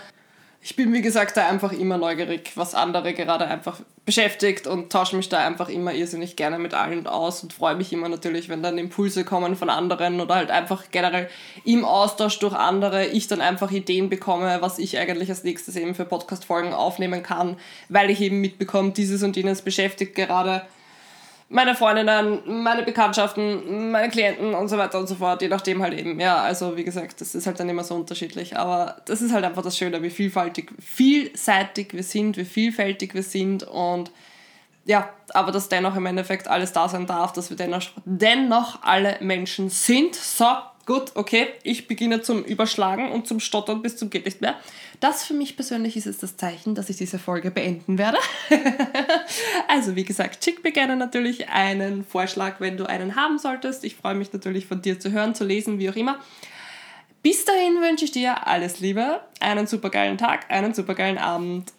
ich 0.62 0.76
bin, 0.76 0.92
wie 0.92 1.00
gesagt, 1.00 1.38
da 1.38 1.48
einfach 1.48 1.72
immer 1.72 1.96
neugierig, 1.96 2.52
was 2.54 2.74
andere 2.74 3.14
gerade 3.14 3.46
einfach 3.46 3.80
beschäftigt 4.04 4.66
und 4.66 4.92
tausche 4.92 5.16
mich 5.16 5.30
da 5.30 5.46
einfach 5.46 5.70
immer 5.70 5.94
irrsinnig 5.94 6.36
gerne 6.36 6.58
mit 6.58 6.74
allen 6.74 7.06
aus 7.06 7.42
und 7.42 7.54
freue 7.54 7.76
mich 7.76 7.92
immer 7.94 8.10
natürlich, 8.10 8.50
wenn 8.50 8.62
dann 8.62 8.76
Impulse 8.76 9.24
kommen 9.24 9.56
von 9.56 9.70
anderen 9.70 10.20
oder 10.20 10.34
halt 10.34 10.50
einfach 10.50 10.84
generell 10.90 11.30
im 11.64 11.84
Austausch 11.86 12.38
durch 12.40 12.54
andere 12.54 13.06
ich 13.06 13.26
dann 13.26 13.40
einfach 13.40 13.70
Ideen 13.70 14.10
bekomme, 14.10 14.58
was 14.60 14.78
ich 14.78 14.98
eigentlich 14.98 15.30
als 15.30 15.44
nächstes 15.44 15.76
eben 15.76 15.94
für 15.94 16.04
Podcast-Folgen 16.04 16.74
aufnehmen 16.74 17.22
kann, 17.22 17.56
weil 17.88 18.10
ich 18.10 18.20
eben 18.20 18.42
mitbekomme, 18.42 18.90
dieses 18.90 19.22
und 19.22 19.36
jenes 19.36 19.62
beschäftigt 19.62 20.14
gerade 20.14 20.62
meine 21.52 21.74
Freundinnen, 21.74 22.38
meine 22.46 22.84
Bekanntschaften, 22.84 23.90
meine 23.90 24.08
Klienten 24.08 24.54
und 24.54 24.68
so 24.68 24.78
weiter 24.78 25.00
und 25.00 25.08
so 25.08 25.16
fort, 25.16 25.42
je 25.42 25.48
nachdem 25.48 25.82
halt 25.82 25.94
eben. 25.94 26.18
Ja, 26.20 26.36
also 26.36 26.76
wie 26.76 26.84
gesagt, 26.84 27.20
das 27.20 27.34
ist 27.34 27.46
halt 27.46 27.58
dann 27.58 27.68
immer 27.68 27.82
so 27.82 27.96
unterschiedlich. 27.96 28.56
Aber 28.56 29.02
das 29.06 29.20
ist 29.20 29.32
halt 29.32 29.44
einfach 29.44 29.62
das 29.62 29.76
Schöne, 29.76 30.00
wie 30.00 30.10
vielfältig, 30.10 30.70
vielseitig 30.78 31.92
wir 31.92 32.04
sind, 32.04 32.36
wie 32.36 32.44
vielfältig 32.44 33.14
wir 33.14 33.24
sind 33.24 33.64
und 33.64 34.12
ja, 34.84 35.10
aber 35.34 35.52
dass 35.52 35.68
dennoch 35.68 35.96
im 35.96 36.06
Endeffekt 36.06 36.48
alles 36.48 36.72
da 36.72 36.88
sein 36.88 37.06
darf, 37.06 37.32
dass 37.32 37.50
wir 37.50 37.56
dennoch, 37.56 37.82
dennoch 38.04 38.82
alle 38.82 39.16
Menschen 39.20 39.68
sind. 39.68 40.14
So, 40.14 40.46
gut, 40.90 41.12
okay, 41.14 41.46
ich 41.62 41.86
beginne 41.86 42.20
zum 42.20 42.42
Überschlagen 42.42 43.12
und 43.12 43.24
zum 43.24 43.38
Stottern 43.38 43.80
bis 43.80 43.96
zum 43.96 44.10
geht 44.10 44.24
nicht 44.24 44.40
mehr. 44.40 44.56
Das 44.98 45.24
für 45.24 45.34
mich 45.34 45.54
persönlich 45.54 45.96
ist 45.96 46.06
jetzt 46.06 46.24
das 46.24 46.36
Zeichen, 46.36 46.74
dass 46.74 46.90
ich 46.90 46.96
diese 46.96 47.20
Folge 47.20 47.52
beenden 47.52 47.96
werde. 47.96 48.18
also 49.68 49.94
wie 49.94 50.02
gesagt, 50.02 50.42
schick 50.42 50.64
mir 50.64 50.72
gerne 50.72 50.96
natürlich 50.96 51.48
einen 51.48 52.04
Vorschlag, 52.04 52.56
wenn 52.58 52.76
du 52.76 52.86
einen 52.86 53.14
haben 53.14 53.38
solltest. 53.38 53.84
Ich 53.84 53.94
freue 53.94 54.16
mich 54.16 54.32
natürlich 54.32 54.66
von 54.66 54.82
dir 54.82 54.98
zu 54.98 55.12
hören, 55.12 55.36
zu 55.36 55.44
lesen, 55.44 55.78
wie 55.78 55.88
auch 55.90 55.94
immer. 55.94 56.18
Bis 57.22 57.44
dahin 57.44 57.80
wünsche 57.80 58.06
ich 58.06 58.10
dir 58.10 58.48
alles 58.48 58.80
Liebe, 58.80 59.20
einen 59.38 59.68
supergeilen 59.68 60.18
Tag, 60.18 60.50
einen 60.50 60.74
supergeilen 60.74 61.18
Abend 61.18 61.72